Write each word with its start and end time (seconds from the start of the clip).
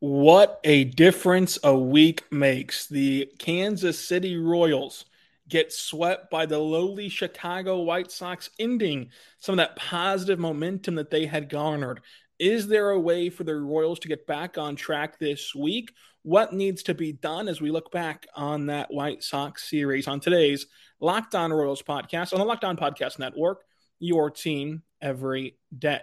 What 0.00 0.60
a 0.62 0.84
difference 0.84 1.58
a 1.64 1.76
week 1.76 2.30
makes. 2.30 2.86
The 2.86 3.32
Kansas 3.40 3.98
City 3.98 4.36
Royals 4.36 5.04
get 5.48 5.72
swept 5.72 6.30
by 6.30 6.46
the 6.46 6.58
lowly 6.58 7.08
Chicago 7.08 7.82
White 7.82 8.12
Sox, 8.12 8.50
ending 8.60 9.10
some 9.40 9.54
of 9.54 9.56
that 9.56 9.74
positive 9.74 10.38
momentum 10.38 10.94
that 10.96 11.10
they 11.10 11.26
had 11.26 11.48
garnered. 11.48 12.00
Is 12.38 12.68
there 12.68 12.90
a 12.90 13.00
way 13.00 13.28
for 13.28 13.42
the 13.42 13.56
Royals 13.56 13.98
to 14.00 14.08
get 14.08 14.24
back 14.24 14.56
on 14.56 14.76
track 14.76 15.18
this 15.18 15.52
week? 15.52 15.92
What 16.22 16.52
needs 16.52 16.84
to 16.84 16.94
be 16.94 17.12
done 17.12 17.48
as 17.48 17.60
we 17.60 17.72
look 17.72 17.90
back 17.90 18.28
on 18.36 18.66
that 18.66 18.92
White 18.92 19.24
Sox 19.24 19.68
series 19.68 20.06
on 20.06 20.20
today's 20.20 20.66
Locked 21.00 21.34
On 21.34 21.52
Royals 21.52 21.82
podcast 21.82 22.32
on 22.32 22.38
the 22.38 22.44
Locked 22.44 22.64
On 22.64 22.76
Podcast 22.76 23.18
Network, 23.18 23.64
your 23.98 24.30
team 24.30 24.82
every 25.00 25.56
day. 25.76 26.02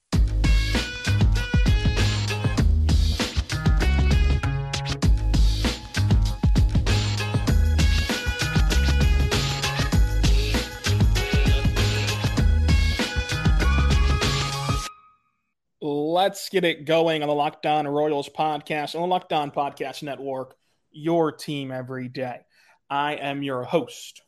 Let's 16.21 16.49
get 16.49 16.63
it 16.63 16.85
going 16.85 17.23
on 17.23 17.29
the 17.29 17.33
Locked 17.33 17.65
On 17.65 17.87
Royals 17.87 18.29
podcast 18.29 18.93
on 18.93 19.01
the 19.01 19.07
Locked 19.07 19.33
On 19.33 19.49
Podcast 19.49 20.03
Network, 20.03 20.53
your 20.91 21.31
team 21.31 21.71
every 21.71 22.09
day. 22.09 22.41
I 22.91 23.15
am 23.15 23.41
your 23.41 23.63
host, 23.63 24.21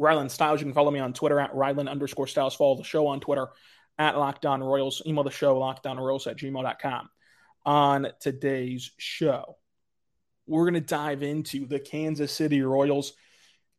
Rylan 0.00 0.30
Stiles. 0.30 0.60
You 0.60 0.64
can 0.64 0.72
follow 0.72 0.90
me 0.90 1.00
on 1.00 1.12
Twitter 1.12 1.38
at 1.38 1.52
Rylan 1.52 1.86
underscore 1.86 2.28
Stiles. 2.28 2.54
Follow 2.54 2.78
the 2.78 2.82
show 2.82 3.08
on 3.08 3.20
Twitter 3.20 3.48
at 3.98 4.16
Locked 4.16 4.46
On 4.46 4.62
Royals. 4.62 5.02
Email 5.04 5.22
the 5.22 5.30
show, 5.30 5.54
lockedonroyals 5.56 6.26
at 6.26 6.38
gmail.com. 6.38 7.10
On 7.66 8.08
today's 8.18 8.90
show, 8.96 9.58
we're 10.46 10.64
going 10.64 10.72
to 10.72 10.80
dive 10.80 11.22
into 11.22 11.66
the 11.66 11.78
Kansas 11.78 12.32
City 12.32 12.62
Royals 12.62 13.12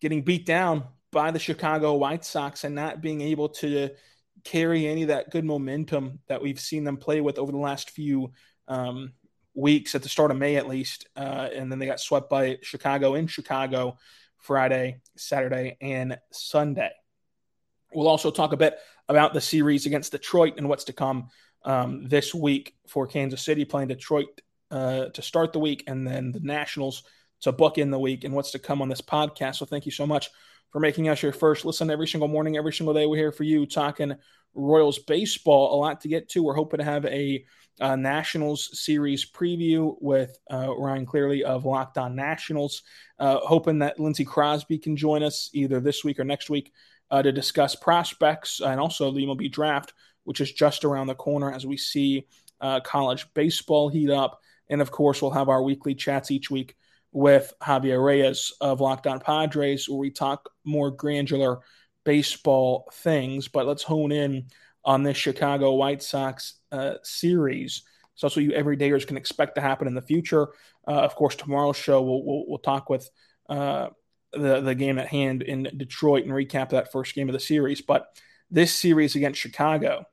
getting 0.01 0.21
beat 0.21 0.45
down 0.45 0.83
by 1.11 1.31
the 1.31 1.39
Chicago 1.39 1.95
White 1.95 2.25
Sox 2.25 2.63
and 2.63 2.75
not 2.75 3.01
being 3.01 3.21
able 3.21 3.49
to 3.49 3.89
carry 4.43 4.87
any 4.87 5.03
of 5.03 5.07
that 5.07 5.31
good 5.31 5.45
momentum 5.45 6.19
that 6.27 6.41
we've 6.41 6.59
seen 6.59 6.83
them 6.83 6.97
play 6.97 7.21
with 7.21 7.37
over 7.37 7.51
the 7.51 7.57
last 7.57 7.89
few 7.91 8.31
um, 8.67 9.13
weeks, 9.53 9.95
at 9.95 10.03
the 10.03 10.09
start 10.09 10.31
of 10.31 10.37
May 10.37 10.55
at 10.55 10.67
least. 10.67 11.07
Uh, 11.15 11.49
and 11.53 11.71
then 11.71 11.79
they 11.79 11.85
got 11.85 11.99
swept 11.99 12.29
by 12.29 12.57
Chicago 12.61 13.15
in 13.15 13.27
Chicago 13.27 13.97
Friday, 14.37 14.99
Saturday, 15.15 15.77
and 15.79 16.17
Sunday. 16.31 16.91
We'll 17.93 18.07
also 18.07 18.31
talk 18.31 18.53
a 18.53 18.57
bit 18.57 18.77
about 19.07 19.33
the 19.33 19.41
series 19.41 19.85
against 19.85 20.11
Detroit 20.11 20.55
and 20.57 20.67
what's 20.67 20.85
to 20.85 20.93
come 20.93 21.29
um, 21.63 22.07
this 22.07 22.33
week 22.33 22.75
for 22.87 23.07
Kansas 23.07 23.41
City 23.41 23.63
playing 23.63 23.87
Detroit 23.87 24.41
uh, 24.71 25.05
to 25.05 25.21
start 25.21 25.53
the 25.53 25.59
week, 25.59 25.83
and 25.87 26.05
then 26.05 26.31
the 26.31 26.39
Nationals 26.39 27.03
to 27.41 27.51
book 27.51 27.77
in 27.77 27.91
the 27.91 27.99
week 27.99 28.23
and 28.23 28.33
what's 28.33 28.51
to 28.51 28.59
come 28.59 28.81
on 28.81 28.89
this 28.89 29.01
podcast. 29.01 29.55
So 29.55 29.65
thank 29.65 29.85
you 29.85 29.91
so 29.91 30.07
much 30.07 30.29
for 30.73 30.79
making 30.79 31.07
us 31.07 31.21
your 31.21 31.31
first 31.31 31.65
listen 31.65 31.91
every 31.91 32.07
single 32.07 32.27
morning, 32.27 32.57
every 32.57 32.73
single 32.73 32.95
day. 32.95 33.05
We're 33.05 33.17
here 33.17 33.31
for 33.31 33.43
you 33.43 33.67
talking 33.67 34.15
Royals 34.55 34.97
baseball. 34.99 35.75
A 35.75 35.77
lot 35.79 36.01
to 36.01 36.07
get 36.07 36.29
to. 36.29 36.41
We're 36.41 36.55
hoping 36.55 36.79
to 36.79 36.83
have 36.83 37.05
a, 37.05 37.45
Nationals 37.79 38.79
series 38.79 39.31
preview 39.31 39.95
with 39.99 40.37
uh, 40.51 40.71
Ryan 40.77 41.07
Clearly 41.07 41.43
of 41.43 41.65
Locked 41.65 41.97
On 41.97 42.15
Nationals. 42.15 42.83
Uh, 43.17 43.39
hoping 43.39 43.79
that 43.79 43.99
Lindsey 43.99 44.23
Crosby 44.23 44.77
can 44.77 44.95
join 44.95 45.23
us 45.23 45.49
either 45.53 45.79
this 45.79 46.03
week 46.03 46.19
or 46.19 46.23
next 46.23 46.51
week 46.51 46.71
uh, 47.09 47.23
to 47.23 47.31
discuss 47.31 47.73
prospects 47.73 48.61
and 48.61 48.79
also 48.79 49.11
the 49.11 49.25
MLB 49.25 49.51
draft, 49.51 49.93
which 50.23 50.39
is 50.39 50.51
just 50.51 50.85
around 50.85 51.07
the 51.07 51.15
corner 51.15 51.51
as 51.51 51.65
we 51.65 51.75
see 51.75 52.27
uh, 52.61 52.79
college 52.81 53.25
baseball 53.33 53.89
heat 53.89 54.11
up. 54.11 54.39
And 54.69 54.79
of 54.79 54.91
course, 54.91 55.19
we'll 55.19 55.31
have 55.31 55.49
our 55.49 55.63
weekly 55.63 55.95
chats 55.95 56.29
each 56.29 56.51
week 56.51 56.75
with 57.13 57.53
Javier 57.61 58.03
Reyes 58.03 58.51
of 58.59 58.81
Locked 58.81 59.07
On 59.07 59.19
Padres, 59.19 59.87
where 59.87 59.99
we 59.99 60.09
talk 60.09 60.49
more 60.65 60.91
granular 60.91 61.59
baseball 62.03 62.89
things. 62.91 63.47
But 63.47 63.67
let's 63.67 63.83
hone 63.83 64.11
in 64.11 64.47
on 64.83 65.03
this 65.03 65.15
Chicago 65.15 65.73
White 65.75 66.03
Sox 66.03 66.55
uh, 66.71 66.95
series. 67.03 67.83
So 68.15 68.27
that's 68.27 68.35
what 68.35 68.45
you 68.45 68.51
everydayers 68.51 69.07
can 69.07 69.17
expect 69.17 69.55
to 69.55 69.61
happen 69.61 69.87
in 69.87 69.93
the 69.93 70.01
future. 70.01 70.49
Uh, 70.87 70.91
of 70.91 71.15
course, 71.15 71.35
tomorrow's 71.35 71.77
show 71.77 72.01
we'll 72.01 72.23
we'll, 72.25 72.43
we'll 72.47 72.57
talk 72.57 72.89
with 72.89 73.09
uh, 73.47 73.89
the 74.33 74.61
the 74.61 74.75
game 74.75 74.97
at 74.97 75.07
hand 75.07 75.43
in 75.43 75.63
Detroit 75.77 76.23
and 76.23 76.33
recap 76.33 76.69
that 76.69 76.91
first 76.91 77.15
game 77.15 77.29
of 77.29 77.33
the 77.33 77.39
series. 77.39 77.81
But 77.81 78.07
this 78.49 78.73
series 78.73 79.15
against 79.15 79.39
Chicago, 79.39 80.05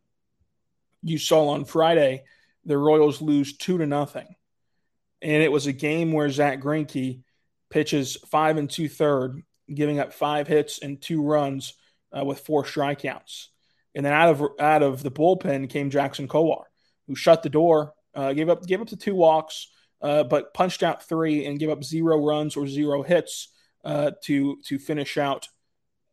you 1.02 1.18
saw 1.18 1.48
on 1.48 1.64
Friday, 1.64 2.24
the 2.64 2.78
Royals 2.78 3.22
lose 3.22 3.56
two 3.56 3.78
to 3.78 3.86
nothing 3.86 4.36
and 5.22 5.42
it 5.42 5.52
was 5.52 5.66
a 5.66 5.72
game 5.72 6.12
where 6.12 6.30
Zach 6.30 6.60
Greinke 6.60 7.22
pitches 7.70 8.16
five 8.28 8.56
and 8.56 8.68
two 8.68 8.88
third, 8.88 9.42
giving 9.72 9.98
up 9.98 10.12
five 10.12 10.48
hits 10.48 10.80
and 10.80 11.00
two 11.00 11.22
runs 11.22 11.74
uh, 12.16 12.24
with 12.24 12.40
four 12.40 12.64
strikeouts. 12.64 13.46
And 13.94 14.06
then 14.06 14.12
out 14.12 14.30
of 14.30 14.42
out 14.58 14.82
of 14.82 15.02
the 15.02 15.10
bullpen 15.10 15.68
came 15.68 15.90
Jackson 15.90 16.28
Kowar, 16.28 16.64
who 17.06 17.14
shut 17.14 17.42
the 17.42 17.48
door, 17.48 17.94
uh, 18.14 18.32
gave 18.32 18.48
up 18.48 18.64
gave 18.66 18.80
up 18.80 18.88
the 18.88 18.96
two 18.96 19.14
walks, 19.14 19.68
uh, 20.00 20.24
but 20.24 20.54
punched 20.54 20.82
out 20.82 21.08
three 21.08 21.46
and 21.46 21.58
gave 21.58 21.70
up 21.70 21.84
zero 21.84 22.24
runs 22.24 22.56
or 22.56 22.66
zero 22.66 23.02
hits 23.02 23.48
uh, 23.84 24.12
to 24.24 24.58
to 24.66 24.78
finish 24.78 25.18
out 25.18 25.48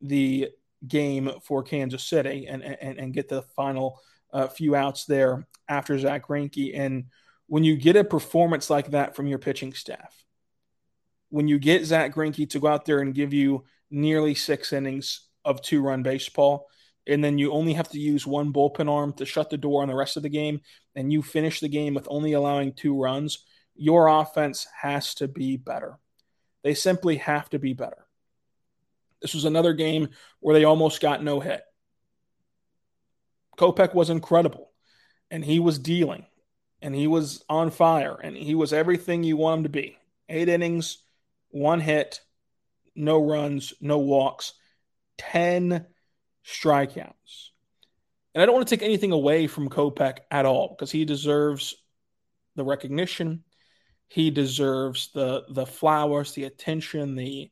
the 0.02 0.50
game 0.88 1.32
for 1.44 1.64
Kansas 1.64 2.04
City 2.04 2.48
and 2.48 2.64
and, 2.64 3.00
and 3.00 3.14
get 3.14 3.30
the 3.30 3.44
final 3.56 4.00
uh, 4.34 4.48
few 4.48 4.76
outs 4.76 5.06
there 5.06 5.48
after 5.70 5.98
Zach 5.98 6.28
Greinke 6.28 6.78
and 6.78 7.06
when 7.48 7.64
you 7.64 7.76
get 7.76 7.96
a 7.96 8.04
performance 8.04 8.70
like 8.70 8.92
that 8.92 9.16
from 9.16 9.28
your 9.28 9.40
pitching 9.40 9.74
staff, 9.74 10.24
when 11.30 11.48
you 11.48 11.60
get 11.60 11.86
Zach 11.86 12.14
Greinke 12.14 12.50
to 12.50 12.60
go 12.60 12.68
out 12.68 12.86
there 12.86 13.00
and 13.00 13.14
give 13.14 13.34
you 13.34 13.64
nearly 13.90 14.36
six 14.36 14.72
innings 14.72 15.28
of 15.44 15.62
two 15.62 15.82
run 15.82 16.04
baseball, 16.04 16.68
and 17.08 17.24
then 17.24 17.38
you 17.38 17.52
only 17.52 17.74
have 17.74 17.90
to 17.90 18.00
use 18.00 18.28
one 18.28 18.52
bullpen 18.52 18.90
arm 18.90 19.14
to 19.14 19.26
shut 19.26 19.50
the 19.50 19.58
door 19.58 19.82
on 19.82 19.88
the 19.88 19.96
rest 19.96 20.18
of 20.18 20.24
the 20.24 20.30
game, 20.30 20.62
and 20.96 21.12
you 21.12 21.22
finish 21.22 21.60
the 21.60 21.70
game 21.70 21.94
with 21.94 22.08
only 22.10 22.34
allowing 22.34 22.74
two 22.74 23.02
runs, 23.02 23.46
your 23.76 24.08
offense 24.08 24.68
has 24.82 25.14
to 25.16 25.28
be 25.28 25.56
better. 25.56 25.98
They 26.64 26.74
simply 26.74 27.18
have 27.18 27.50
to 27.52 27.60
be 27.60 27.74
better. 27.74 28.06
This 29.22 29.34
was 29.34 29.46
another 29.46 29.74
game 29.74 30.10
where 30.42 30.54
they 30.54 30.66
almost 30.66 31.02
got 31.02 31.24
no 31.24 31.40
hit. 31.40 31.62
Kopech 33.58 33.94
was 33.94 34.10
incredible, 34.10 34.72
and 35.32 35.44
he 35.44 35.60
was 35.60 35.80
dealing 35.80 36.26
and 36.88 36.96
he 36.96 37.06
was 37.06 37.44
on 37.50 37.70
fire 37.70 38.16
and 38.24 38.38
he 38.38 38.56
was 38.56 38.72
everything 38.72 39.22
you 39.22 39.36
want 39.36 39.58
him 39.58 39.64
to 39.64 39.70
be. 39.70 39.98
Eight 40.30 40.48
innings, 40.48 41.00
one 41.50 41.82
hit, 41.82 42.22
no 42.96 43.22
runs, 43.22 43.74
no 43.82 43.98
walks, 43.98 44.54
10 45.18 45.86
strikeouts. 46.46 47.50
And 48.34 48.42
I 48.42 48.46
don't 48.46 48.56
want 48.56 48.70
to 48.70 48.74
take 48.74 48.86
anything 48.86 49.12
away 49.12 49.48
from 49.48 49.68
Kopech 49.68 50.20
at 50.32 50.46
all 50.46 50.70
because 50.70 50.90
he 50.90 51.04
deserves 51.04 51.76
the 52.56 52.64
recognition. 52.64 53.44
He 54.08 54.32
deserves 54.32 55.10
the 55.14 55.44
the 55.50 55.66
flowers, 55.66 56.32
the 56.32 56.46
attention, 56.46 57.16
the 57.16 57.52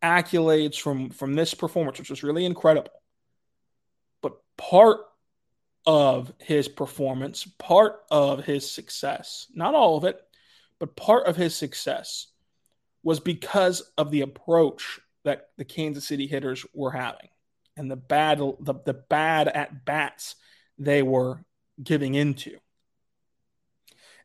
accolades 0.00 0.78
from 0.78 1.10
from 1.10 1.34
this 1.34 1.52
performance, 1.52 1.98
which 1.98 2.10
was 2.10 2.22
really 2.22 2.44
incredible. 2.44 2.92
But 4.20 4.34
part 4.56 5.00
of 5.86 6.32
his 6.38 6.68
performance, 6.68 7.44
part 7.58 8.02
of 8.10 8.44
his 8.44 8.70
success, 8.70 9.46
not 9.54 9.74
all 9.74 9.96
of 9.96 10.04
it, 10.04 10.20
but 10.78 10.96
part 10.96 11.26
of 11.26 11.36
his 11.36 11.54
success 11.54 12.28
was 13.02 13.20
because 13.20 13.82
of 13.98 14.10
the 14.10 14.20
approach 14.20 15.00
that 15.24 15.48
the 15.56 15.64
Kansas 15.64 16.06
City 16.06 16.26
hitters 16.26 16.64
were 16.72 16.90
having 16.90 17.28
and 17.76 17.90
the 17.90 17.96
bad 17.96 18.38
the, 18.38 18.74
the 18.84 18.94
bad 18.94 19.48
at 19.48 19.84
bats 19.84 20.36
they 20.78 21.02
were 21.02 21.44
giving 21.82 22.14
into. 22.14 22.58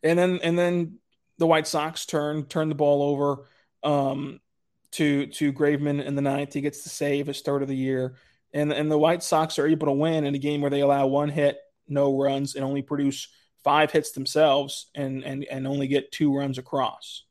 And 0.03 0.17
then 0.17 0.39
and 0.43 0.57
then 0.57 0.99
the 1.37 1.47
White 1.47 1.67
Sox 1.67 2.05
turn 2.05 2.45
turn 2.45 2.69
the 2.69 2.75
ball 2.75 3.01
over 3.01 3.45
um, 3.83 4.39
to 4.91 5.27
to 5.27 5.53
Graveman 5.53 6.03
in 6.03 6.15
the 6.15 6.21
ninth. 6.21 6.53
He 6.53 6.61
gets 6.61 6.83
the 6.83 6.89
save, 6.89 7.27
his 7.27 7.41
third 7.41 7.61
of 7.61 7.67
the 7.67 7.75
year 7.75 8.15
and 8.57 8.71
and 8.71 8.91
the 8.91 8.97
White 8.97 9.23
Sox 9.23 9.59
are 9.59 9.67
able 9.67 9.87
to 9.87 9.93
win 9.93 10.25
in 10.25 10.35
a 10.35 10.39
game 10.39 10.61
where 10.61 10.69
they 10.69 10.81
allow 10.81 11.07
one 11.07 11.29
hit, 11.29 11.59
no 11.87 12.17
runs, 12.17 12.55
and 12.55 12.63
only 12.63 12.81
produce 12.81 13.27
five 13.63 13.91
hits 13.91 14.11
themselves, 14.11 14.87
and 14.95 15.23
and 15.23 15.43
and 15.45 15.67
only 15.67 15.87
get 15.87 16.11
two 16.11 16.35
runs 16.35 16.57
across. 16.57 17.23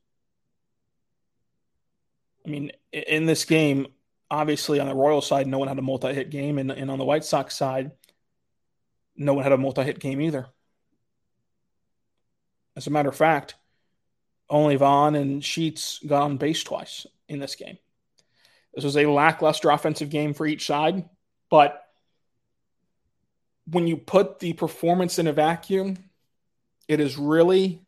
I 2.45 2.49
mean, 2.49 2.71
in 2.93 3.25
this 3.25 3.43
game, 3.43 3.87
obviously 4.31 4.79
on 4.79 4.87
the 4.87 4.95
Royal 4.95 5.21
side, 5.21 5.47
no 5.47 5.59
one 5.59 5.67
had 5.67 5.79
a 5.79 5.81
multi-hit 5.81 6.29
game, 6.29 6.57
and, 6.57 6.71
and 6.71 6.89
on 6.89 6.97
the 6.97 7.03
White 7.03 7.25
Sox 7.25 7.55
side, 7.57 7.91
no 9.17 9.33
one 9.33 9.43
had 9.43 9.51
a 9.51 9.57
multi-hit 9.57 9.99
game 9.99 10.21
either. 10.21 10.47
As 12.77 12.87
a 12.87 12.91
matter 12.91 13.09
of 13.09 13.15
fact, 13.15 13.55
only 14.49 14.77
Vaughn 14.77 15.15
and 15.15 15.43
Sheets 15.43 15.99
got 16.05 16.23
on 16.23 16.37
base 16.37 16.63
twice 16.63 17.05
in 17.27 17.39
this 17.39 17.55
game. 17.55 17.77
This 18.73 18.85
was 18.85 18.95
a 18.95 19.07
lackluster 19.07 19.69
offensive 19.69 20.09
game 20.09 20.33
for 20.33 20.45
each 20.45 20.67
side, 20.67 21.09
but 21.49 21.83
when 23.69 23.87
you 23.87 23.97
put 23.97 24.39
the 24.39 24.53
performance 24.53 25.19
in 25.19 25.27
a 25.27 25.33
vacuum, 25.33 25.97
it 26.87 26.99
is 26.99 27.17
really 27.17 27.81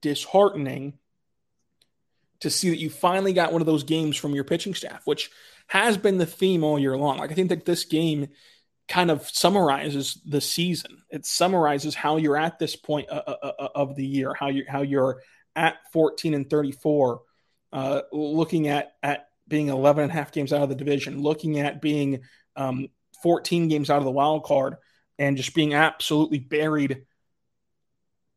disheartening 0.00 0.94
to 2.40 2.50
see 2.50 2.70
that 2.70 2.78
you 2.78 2.90
finally 2.90 3.32
got 3.32 3.52
one 3.52 3.62
of 3.62 3.66
those 3.66 3.84
games 3.84 4.16
from 4.16 4.34
your 4.34 4.44
pitching 4.44 4.74
staff, 4.74 5.02
which 5.06 5.30
has 5.66 5.96
been 5.96 6.18
the 6.18 6.26
theme 6.26 6.62
all 6.62 6.78
year 6.78 6.96
long. 6.96 7.18
Like 7.18 7.32
I 7.32 7.34
think 7.34 7.48
that 7.48 7.64
this 7.64 7.84
game 7.84 8.28
kind 8.86 9.10
of 9.10 9.28
summarizes 9.28 10.20
the 10.26 10.40
season. 10.40 11.02
It 11.10 11.24
summarizes 11.24 11.94
how 11.94 12.18
you're 12.18 12.36
at 12.36 12.58
this 12.58 12.76
point 12.76 13.08
uh, 13.10 13.22
uh, 13.26 13.52
uh, 13.58 13.68
of 13.74 13.96
the 13.96 14.04
year, 14.04 14.34
how 14.34 14.48
you 14.48 14.64
how 14.68 14.82
you're 14.82 15.22
at 15.56 15.76
14 15.92 16.34
and 16.34 16.50
34, 16.50 17.22
uh, 17.72 18.02
looking 18.12 18.68
at 18.68 18.92
at 19.02 19.28
being 19.48 19.68
11 19.68 20.04
and 20.04 20.12
a 20.12 20.14
half 20.14 20.32
games 20.32 20.52
out 20.52 20.62
of 20.62 20.68
the 20.68 20.74
division, 20.74 21.22
looking 21.22 21.58
at 21.58 21.82
being 21.82 22.20
um, 22.56 22.88
14 23.22 23.68
games 23.68 23.90
out 23.90 23.98
of 23.98 24.04
the 24.04 24.10
wild 24.10 24.44
card, 24.44 24.76
and 25.18 25.36
just 25.36 25.54
being 25.54 25.74
absolutely 25.74 26.38
buried 26.38 27.04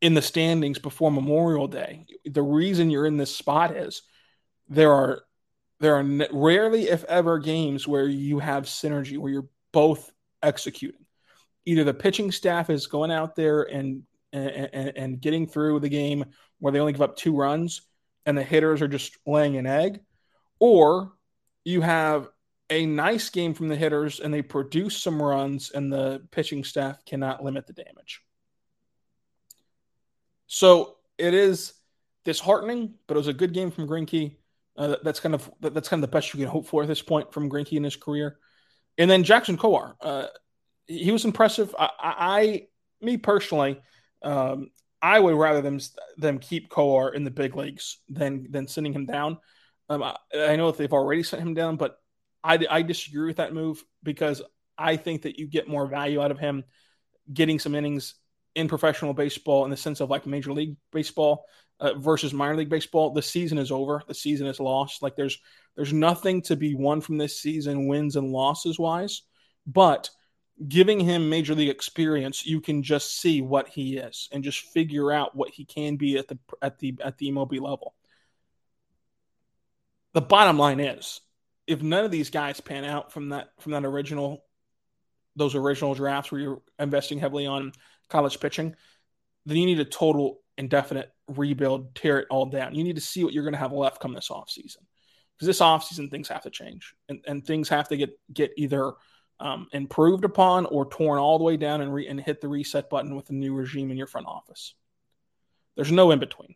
in 0.02 0.14
the 0.14 0.22
standings 0.22 0.80
before 0.80 1.12
Memorial 1.12 1.68
Day. 1.68 2.06
The 2.26 2.42
reason 2.42 2.90
you're 2.90 3.06
in 3.06 3.18
this 3.18 3.36
spot 3.36 3.76
is 3.76 4.04
there 4.70 4.94
are 4.94 5.24
there 5.80 5.96
are 5.96 6.28
rarely, 6.32 6.90
if 6.90 7.04
ever, 7.04 7.38
games 7.38 7.88
where 7.88 8.08
you 8.08 8.40
have 8.40 8.64
synergy, 8.64 9.18
where 9.18 9.32
you're 9.32 9.50
both 9.72 10.12
executing. 10.42 11.06
Either 11.66 11.84
the 11.84 11.94
pitching 11.94 12.32
staff 12.32 12.70
is 12.70 12.88
going 12.88 13.12
out 13.12 13.36
there 13.36 13.64
and 13.64 14.04
and, 14.34 14.94
and 14.96 15.22
getting 15.22 15.48
through 15.48 15.80
the 15.80 15.90
game 15.90 16.26
where 16.60 16.74
they 16.74 16.80
only 16.80 16.94
give 16.94 17.02
up 17.02 17.16
two 17.16 17.36
runs, 17.36 17.82
and 18.26 18.38
the 18.38 18.44
hitters 18.44 18.82
are 18.82 18.88
just 18.88 19.18
laying 19.26 19.56
an 19.58 19.66
egg, 19.66 20.00
or 20.60 21.14
you 21.64 21.82
have 21.82 22.30
a 22.70 22.86
nice 22.86 23.30
game 23.30 23.54
from 23.54 23.70
the 23.70 23.76
hitters 23.76 24.20
and 24.20 24.34
they 24.34 24.42
produce 24.42 25.02
some 25.02 25.22
runs, 25.22 25.72
and 25.72 25.92
the 25.92 26.22
pitching 26.32 26.64
staff 26.64 27.04
cannot 27.06 27.44
limit 27.44 27.68
the 27.68 27.74
damage. 27.74 28.22
So 30.48 30.98
it 31.18 31.34
is 31.34 31.74
disheartening, 32.26 32.96
but 33.08 33.16
it 33.16 33.18
was 33.18 33.28
a 33.28 33.34
good 33.34 33.54
game 33.54 33.72
from 33.72 33.88
Greinke. 33.88 34.36
Uh, 34.78 34.98
that's 35.04 35.20
kind 35.20 35.34
of 35.34 35.50
that's 35.60 35.90
kind 35.90 36.04
of 36.04 36.10
the 36.10 36.16
best 36.16 36.34
you 36.34 36.40
can 36.40 36.50
hope 36.50 36.68
for 36.68 36.84
at 36.84 36.88
this 36.88 37.02
point 37.02 37.34
from 37.34 37.50
Greinke 37.50 37.74
in 37.74 37.84
his 37.84 37.96
career. 37.96 38.38
And 38.98 39.10
then 39.10 39.24
Jackson 39.24 39.58
Kowar, 39.58 39.96
uh, 40.02 40.28
he 40.88 41.12
was 41.12 41.26
impressive. 41.26 41.76
I, 41.78 41.90
I 42.00 42.68
me 43.02 43.18
personally, 43.18 43.82
um, 44.24 44.72
I 45.02 45.20
would 45.20 45.36
rather 45.36 45.62
them 45.62 45.80
them 46.18 46.40
keep 46.40 46.70
Kowar 46.70 47.14
in 47.14 47.24
the 47.24 47.32
big 47.32 47.56
leagues 47.56 48.00
than 48.10 48.52
than 48.52 48.68
sending 48.68 48.94
him 48.94 49.06
down. 49.06 49.40
Um, 49.90 50.04
I, 50.04 50.16
I, 50.34 50.56
know 50.56 50.70
that 50.70 50.78
they've 50.78 50.92
already 50.92 51.24
sent 51.24 51.42
him 51.42 51.54
down, 51.54 51.78
but 51.78 51.98
I, 52.44 52.60
I 52.70 52.82
disagree 52.82 53.28
with 53.28 53.38
that 53.38 53.54
move 53.54 53.84
because 54.04 54.42
I 54.78 54.98
think 54.98 55.24
that 55.24 55.40
you 55.40 55.48
get 55.48 55.68
more 55.68 55.88
value 55.88 56.22
out 56.22 56.32
of 56.32 56.40
him 56.40 56.64
getting 57.32 57.60
some 57.60 57.76
innings 57.76 58.16
in 58.56 58.68
professional 58.68 59.14
baseball 59.14 59.66
in 59.66 59.72
the 59.72 59.78
sense 59.78 60.00
of 60.00 60.10
like 60.10 60.26
Major 60.26 60.54
League 60.54 60.76
Baseball 60.92 61.46
uh, 61.80 61.94
versus 61.94 62.34
minor 62.34 62.56
league 62.56 62.70
baseball. 62.70 63.12
The 63.12 63.22
season 63.22 63.58
is 63.58 63.72
over. 63.72 64.02
The 64.08 64.14
season 64.14 64.48
is 64.48 64.60
lost. 64.60 65.02
Like 65.02 65.16
there's 65.16 65.38
there's 65.76 65.94
nothing 65.94 66.42
to 66.44 66.56
be 66.56 66.74
won 66.74 67.02
from 67.02 67.18
this 67.18 67.40
season, 67.40 67.88
wins 67.88 68.16
and 68.16 68.32
losses 68.32 68.80
wise. 68.80 69.22
But 69.66 70.10
giving 70.68 71.00
him 71.00 71.30
major 71.30 71.54
league 71.54 71.70
experience, 71.70 72.46
you 72.46 72.62
can 72.62 72.82
just 72.82 73.20
see 73.20 73.42
what 73.42 73.68
he 73.68 73.98
is 73.98 74.28
and 74.32 74.44
just 74.44 74.60
figure 74.60 75.12
out 75.12 75.36
what 75.36 75.52
he 75.52 75.66
can 75.66 75.98
be 75.98 76.18
at 76.18 76.28
the 76.28 76.40
at 76.62 76.80
the 76.80 76.96
at 77.04 77.18
the 77.18 77.30
MLB 77.30 77.62
level. 77.62 77.94
The 80.18 80.22
bottom 80.22 80.58
line 80.58 80.80
is, 80.80 81.22
if 81.68 81.84
none 81.84 82.04
of 82.04 82.10
these 82.10 82.32
guys 82.32 82.60
pan 82.60 82.84
out 82.84 83.14
from 83.14 83.30
that 83.30 83.50
from 83.60 83.74
that 83.74 83.86
original 83.86 84.44
those 85.36 85.54
original 85.54 85.94
drafts 85.94 86.32
where 86.32 86.42
you're 86.42 86.62
investing 86.80 87.20
heavily 87.20 87.46
on 87.46 87.72
college 88.10 88.40
pitching, 88.40 88.76
then 89.46 89.58
you 89.58 89.68
need 89.68 89.80
a 89.80 89.86
total 89.86 90.40
indefinite 90.58 91.12
rebuild, 91.28 91.94
tear 91.94 92.18
it 92.18 92.28
all 92.32 92.48
down. 92.48 92.74
You 92.74 92.84
need 92.84 92.96
to 92.96 93.02
see 93.02 93.24
what 93.24 93.32
you're 93.32 93.44
going 93.44 93.54
to 93.54 93.60
have 93.60 93.74
left 93.74 94.02
come 94.02 94.12
this 94.16 94.30
offseason. 94.30 94.78
Because 95.36 95.46
this 95.46 95.60
offseason, 95.60 96.10
things 96.10 96.30
have 96.30 96.42
to 96.42 96.50
change 96.50 96.96
and, 97.08 97.24
and 97.28 97.46
things 97.46 97.70
have 97.70 97.88
to 97.90 97.96
get, 97.96 98.20
get 98.34 98.54
either 98.58 98.94
um, 99.40 99.68
improved 99.72 100.26
upon 100.26 100.66
or 100.66 100.90
torn 100.90 101.20
all 101.20 101.38
the 101.38 101.44
way 101.44 101.58
down 101.58 101.82
and, 101.82 101.94
re, 101.94 102.08
and 102.08 102.20
hit 102.20 102.42
the 102.42 102.48
reset 102.48 102.90
button 102.90 103.16
with 103.16 103.30
a 103.30 103.34
new 103.34 103.54
regime 103.54 103.92
in 103.92 103.98
your 103.98 104.08
front 104.08 104.26
office. 104.26 104.74
There's 105.76 105.92
no 105.92 106.10
in 106.10 106.18
between. 106.18 106.56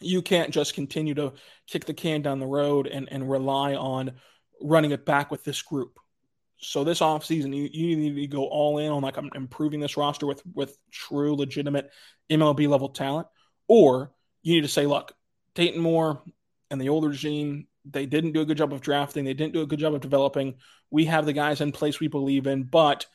You 0.00 0.22
can't 0.22 0.50
just 0.50 0.74
continue 0.74 1.14
to 1.14 1.32
kick 1.66 1.86
the 1.86 1.94
can 1.94 2.22
down 2.22 2.38
the 2.38 2.46
road 2.46 2.86
and, 2.86 3.08
and 3.10 3.30
rely 3.30 3.74
on 3.74 4.12
running 4.60 4.90
it 4.90 5.06
back 5.06 5.30
with 5.30 5.44
this 5.44 5.62
group. 5.62 5.98
So 6.58 6.84
this 6.84 7.00
offseason, 7.00 7.54
you, 7.54 7.68
you 7.70 7.96
need 7.96 8.14
to 8.14 8.26
go 8.26 8.46
all 8.46 8.78
in 8.78 8.90
on 8.90 9.02
like 9.02 9.16
I'm 9.16 9.30
improving 9.34 9.80
this 9.80 9.96
roster 9.96 10.26
with 10.26 10.42
with 10.54 10.76
true 10.90 11.34
legitimate 11.34 11.90
MLB 12.30 12.68
level 12.68 12.88
talent, 12.88 13.28
or 13.68 14.12
you 14.42 14.54
need 14.54 14.62
to 14.62 14.68
say, 14.68 14.86
look, 14.86 15.12
Dayton 15.54 15.82
Moore 15.82 16.22
and 16.70 16.80
the 16.80 16.88
older 16.88 17.08
regime, 17.08 17.66
they 17.84 18.06
didn't 18.06 18.32
do 18.32 18.40
a 18.40 18.44
good 18.44 18.56
job 18.56 18.72
of 18.72 18.80
drafting, 18.80 19.24
they 19.24 19.34
didn't 19.34 19.52
do 19.52 19.62
a 19.62 19.66
good 19.66 19.78
job 19.78 19.94
of 19.94 20.00
developing. 20.00 20.54
We 20.90 21.06
have 21.06 21.26
the 21.26 21.32
guys 21.32 21.60
in 21.60 21.72
place 21.72 22.00
we 22.00 22.08
believe 22.08 22.46
in, 22.46 22.64
but 22.64 23.06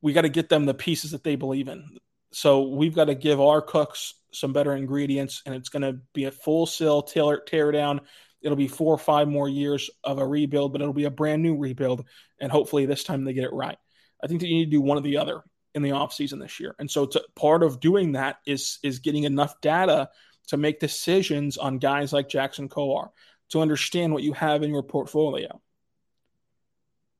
we 0.00 0.12
got 0.12 0.22
to 0.22 0.28
get 0.28 0.48
them 0.48 0.64
the 0.64 0.74
pieces 0.74 1.10
that 1.10 1.24
they 1.24 1.36
believe 1.36 1.68
in. 1.68 1.98
So 2.32 2.68
we've 2.68 2.94
got 2.94 3.06
to 3.06 3.14
give 3.14 3.40
our 3.40 3.60
cooks 3.60 4.14
some 4.32 4.52
better 4.52 4.74
ingredients, 4.74 5.42
and 5.46 5.54
it's 5.54 5.68
going 5.68 5.82
to 5.82 6.00
be 6.12 6.24
a 6.24 6.30
full 6.30 6.66
sale 6.66 7.02
tear, 7.02 7.40
tear 7.40 7.72
down 7.72 8.00
It'll 8.42 8.56
be 8.56 8.68
four 8.68 8.92
or 8.92 8.98
five 8.98 9.28
more 9.28 9.48
years 9.48 9.88
of 10.02 10.18
a 10.18 10.26
rebuild, 10.26 10.72
but 10.72 10.80
it'll 10.80 10.92
be 10.92 11.04
a 11.04 11.10
brand 11.10 11.42
new 11.42 11.56
rebuild. 11.56 12.04
And 12.40 12.50
hopefully 12.50 12.86
this 12.86 13.04
time 13.04 13.24
they 13.24 13.32
get 13.32 13.44
it 13.44 13.52
right. 13.52 13.78
I 14.22 14.26
think 14.26 14.40
that 14.40 14.48
you 14.48 14.56
need 14.56 14.66
to 14.66 14.70
do 14.70 14.80
one 14.80 14.98
or 14.98 15.02
the 15.02 15.18
other 15.18 15.42
in 15.74 15.82
the 15.82 15.90
offseason 15.90 16.40
this 16.40 16.60
year. 16.60 16.74
And 16.78 16.90
so 16.90 17.06
to, 17.06 17.24
part 17.34 17.62
of 17.62 17.80
doing 17.80 18.12
that 18.12 18.38
is 18.44 18.78
is 18.82 18.98
getting 18.98 19.24
enough 19.24 19.60
data 19.60 20.10
to 20.48 20.56
make 20.56 20.80
decisions 20.80 21.56
on 21.56 21.78
guys 21.78 22.12
like 22.12 22.28
Jackson 22.28 22.68
Kowar 22.68 23.10
to 23.50 23.60
understand 23.60 24.12
what 24.12 24.22
you 24.22 24.32
have 24.32 24.62
in 24.62 24.70
your 24.70 24.82
portfolio. 24.82 25.60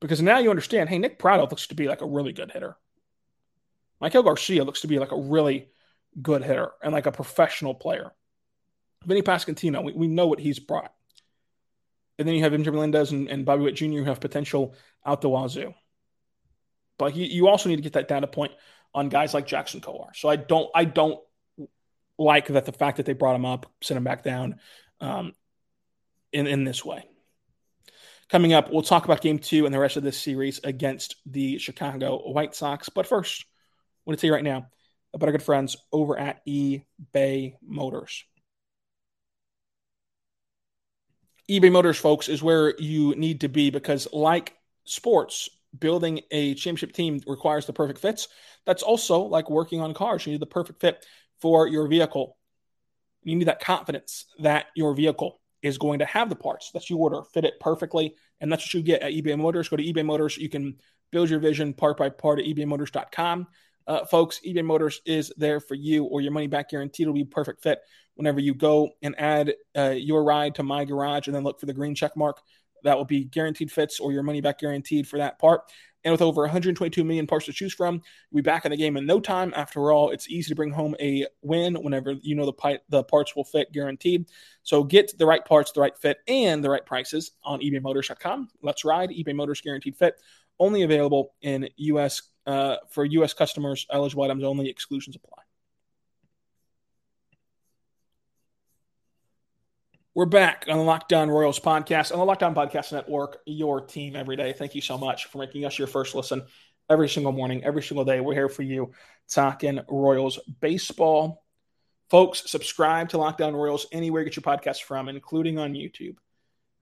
Because 0.01 0.21
now 0.21 0.39
you 0.39 0.51
understand, 0.51 0.89
hey, 0.89 0.99
Nick 0.99 1.19
Pratto 1.19 1.47
looks 1.47 1.69
to 1.69 1.77
be 1.77 1.87
like 1.87 2.01
a 2.01 2.07
really 2.07 2.33
good 2.33 2.51
hitter. 2.51 2.77
Maikel 4.03 4.25
Garcia 4.25 4.65
looks 4.65 4.81
to 4.81 4.89
be 4.89 4.99
like 4.99 5.13
a 5.13 5.21
really 5.21 5.69
good 6.21 6.45
hitter 6.45 6.71
and 6.83 6.93
like 6.93 7.07
a 7.07 7.13
professional 7.13 7.75
player. 7.75 8.13
Vinny 9.05 9.23
Pasquantino, 9.23 9.83
we, 9.83 9.93
we 9.93 10.09
know 10.09 10.27
what 10.27 10.39
he's 10.39 10.59
brought. 10.59 10.93
And 12.19 12.29
then 12.29 12.35
you 12.35 12.43
have 12.43 12.55
Andrew 12.55 12.73
Melendez 12.73 13.11
and, 13.11 13.29
and 13.29 13.45
Bobby 13.45 13.63
Witt 13.63 13.75
Jr. 13.75 13.87
who 13.87 14.05
have 14.05 14.21
potential 14.21 14.75
out 15.05 15.23
the 15.23 15.29
wazoo. 15.29 15.75
But 16.99 17.17
you, 17.17 17.25
you 17.25 17.49
also 17.49 17.69
need 17.69 17.77
to 17.77 17.83
get 17.83 17.95
that 17.95 18.09
data 18.09 18.27
point 18.27 18.53
on 18.95 19.09
guys 19.09 19.35
like 19.35 19.47
Jackson 19.47 19.81
Kowar. 19.81 20.15
So 20.15 20.29
I 20.29 20.37
don't 20.37 20.71
I 20.75 20.85
don't 20.85 21.19
like 22.19 22.49
that 22.49 22.67
the 22.67 22.73
fact 22.73 22.99
that 22.99 23.07
they 23.07 23.15
brought 23.15 23.35
him 23.35 23.47
up, 23.47 23.67
sent 23.81 23.97
him 23.97 24.05
back 24.05 24.23
down 24.23 24.61
um, 25.01 25.33
in, 26.33 26.47
in 26.47 26.65
this 26.65 26.85
way. 26.85 27.05
Coming 28.29 28.53
up, 28.53 28.71
we'll 28.71 28.83
talk 28.83 29.05
about 29.05 29.21
game 29.21 29.39
two 29.39 29.65
and 29.67 29.75
the 29.75 29.79
rest 29.79 29.97
of 29.97 30.03
this 30.03 30.19
series 30.19 30.61
against 30.63 31.17
the 31.27 31.59
Chicago 31.59 32.31
White 32.31 32.55
Sox. 32.55 32.89
But 32.89 33.07
first, 33.07 33.45
I 33.45 34.01
want 34.07 34.19
to 34.19 34.21
tell 34.21 34.29
you 34.29 34.35
right 34.35 34.45
now 34.45 34.69
about 35.15 35.29
our 35.29 35.33
good 35.33 35.43
friends 35.43 35.77
over 35.93 36.19
at 36.19 36.45
eBay 36.47 37.55
Motors. 37.63 38.25
eBay 41.51 41.73
Motors, 41.73 41.99
folks, 41.99 42.29
is 42.29 42.43
where 42.43 42.75
you 42.79 43.15
need 43.17 43.41
to 43.41 43.49
be 43.49 43.71
because, 43.71 44.09
like 44.13 44.55
sports, 44.85 45.49
building 45.79 46.21
a 46.31 46.55
championship 46.55 46.93
team 46.93 47.21
requires 47.27 47.67
the 47.67 47.73
perfect 47.73 47.99
fits. 47.99 48.29
That's 48.65 48.83
also 48.83 49.23
like 49.23 49.51
working 49.51 49.81
on 49.81 49.95
cars. 49.95 50.25
You 50.27 50.33
need 50.33 50.41
the 50.41 50.47
perfect 50.47 50.81
fit 50.81 51.05
for 51.41 51.67
your 51.67 51.89
vehicle. 51.89 52.37
You 53.25 53.37
need 53.37 53.49
that 53.49 53.61
confidence 53.61 54.27
that 54.41 54.67
your 54.75 54.95
vehicle 54.95 55.41
is 55.63 55.79
going 55.79 56.01
to 56.01 56.05
have 56.05 56.29
the 56.29 56.37
parts 56.37 56.71
that 56.73 56.91
you 56.91 56.97
order 56.97 57.23
fit 57.33 57.45
it 57.45 57.61
perfectly. 57.61 58.17
And 58.41 58.51
that's 58.51 58.65
what 58.65 58.75
you 58.75 58.83
get 58.83 59.03
at 59.03 59.13
eBay 59.13 59.39
Motors. 59.39 59.69
Go 59.69 59.77
to 59.77 59.83
eBay 59.83 60.05
Motors. 60.05 60.37
You 60.37 60.49
can 60.49 60.79
build 61.11 61.31
your 61.31 61.39
vision 61.39 61.73
part 61.73 61.97
by 61.97 62.09
part 62.09 62.41
at 62.41 62.47
ebaymotors.com. 62.47 63.47
Uh, 63.87 64.05
folks, 64.05 64.41
eBay 64.47 64.65
Motors 64.65 65.01
is 65.05 65.33
there 65.37 65.61
for 65.61 65.75
you 65.75 66.05
or 66.05 66.21
your 66.21 66.33
money 66.33 66.47
back 66.47 66.71
guarantee. 66.71 67.03
It'll 67.03 67.15
be 67.15 67.25
perfect 67.25 67.63
fit 67.63 67.81
whenever 68.15 68.41
you 68.41 68.55
go 68.55 68.91
and 69.03 69.19
add 69.19 69.55
uh, 69.77 69.95
your 69.97 70.25
ride 70.25 70.55
to 70.57 70.63
my 70.63 70.85
garage 70.85 71.27
and 71.27 71.35
then 71.35 71.45
look 71.45 71.61
for 71.61 71.67
the 71.67 71.73
green 71.73 71.95
check 71.95 72.17
mark. 72.17 72.41
That 72.85 72.97
will 72.97 73.05
be 73.05 73.25
guaranteed 73.25 73.71
fits 73.71 74.01
or 74.01 74.13
your 74.13 74.23
money 74.23 74.41
back 74.41 74.59
guaranteed 74.59 75.07
for 75.07 75.19
that 75.19 75.39
part. 75.39 75.63
And 76.05 76.11
with 76.11 76.23
over 76.23 76.43
122 76.43 77.05
million 77.05 77.27
parts 77.27 77.47
to 77.47 77.53
choose 77.53 77.73
from, 77.73 78.03
we'll 78.31 78.43
be 78.43 78.51
back 78.51 78.65
in 78.65 78.73
the 78.73 78.77
game 78.77 78.97
in 78.97 79.07
no 79.07 79.21
time. 79.21 79.53
After 79.55 79.93
all, 79.93 80.11
it's 80.11 80.29
easy 80.29 80.49
to 80.49 80.57
bring 80.57 80.73
home 80.73 80.97
a 81.01 81.27
win 81.43 81.77
whenever 81.77 82.13
you 82.23 82.35
know 82.35 82.47
the, 82.47 82.53
pi- 82.53 82.81
the 82.89 83.05
parts 83.05 83.37
will 83.37 83.45
fit 83.45 83.73
guaranteed. 83.73 84.27
So 84.63 84.83
get 84.83 85.17
the 85.17 85.27
right 85.27 85.45
parts, 85.45 85.71
the 85.71 85.81
right 85.81 85.97
fit, 85.97 86.19
and 86.27 86.63
the 86.63 86.71
right 86.71 86.85
prices 86.85 87.33
on 87.45 87.61
ebaymotors.com. 87.61 88.49
Let's 88.63 88.85
ride. 88.85 89.11
eBay 89.11 89.35
Motors 89.35 89.61
guaranteed 89.61 89.97
fit. 89.97 90.21
Only 90.59 90.83
available 90.83 91.35
in 91.41 91.69
U.S. 91.77 92.23
Uh, 92.47 92.77
for 92.91 93.05
U.S. 93.05 93.35
customers. 93.35 93.87
Eligible 93.91 94.25
items 94.25 94.43
only. 94.45 94.69
Exclusions 94.69 95.17
apply. 95.17 95.43
We're 100.15 100.27
back 100.27 100.67
on 100.69 100.77
the 100.77 100.83
Locked 100.85 101.15
On 101.15 101.31
Royals 101.31 101.59
podcast 101.59 102.13
on 102.13 102.19
the 102.19 102.25
Locked 102.27 102.43
On 102.43 102.55
Podcast 102.55 102.93
Network, 102.93 103.39
your 103.47 103.81
team 103.81 104.15
every 104.15 104.37
day. 104.37 104.53
Thank 104.53 104.75
you 104.75 104.83
so 104.83 104.99
much 104.99 105.25
for 105.27 105.39
making 105.39 105.65
us 105.65 105.79
your 105.79 105.89
first 105.89 106.15
listen 106.15 106.43
every 106.91 107.09
single 107.09 107.33
morning, 107.33 107.65
every 107.65 107.83
single 107.83 108.05
day. 108.05 108.21
We're 108.21 108.35
here 108.35 108.51
for 108.51 108.61
you 108.61 108.93
talking 109.31 109.81
Royals 109.89 110.39
baseball. 110.61 111.43
Folks, 112.11 112.43
subscribe 112.51 113.09
to 113.09 113.17
Locked 113.17 113.41
On 113.41 113.57
Royals 113.57 113.87
anywhere 113.91 114.21
you 114.21 114.29
get 114.29 114.37
your 114.37 114.43
podcast 114.43 114.83
from, 114.83 115.09
including 115.09 115.59
on 115.59 115.73
YouTube. 115.73 116.17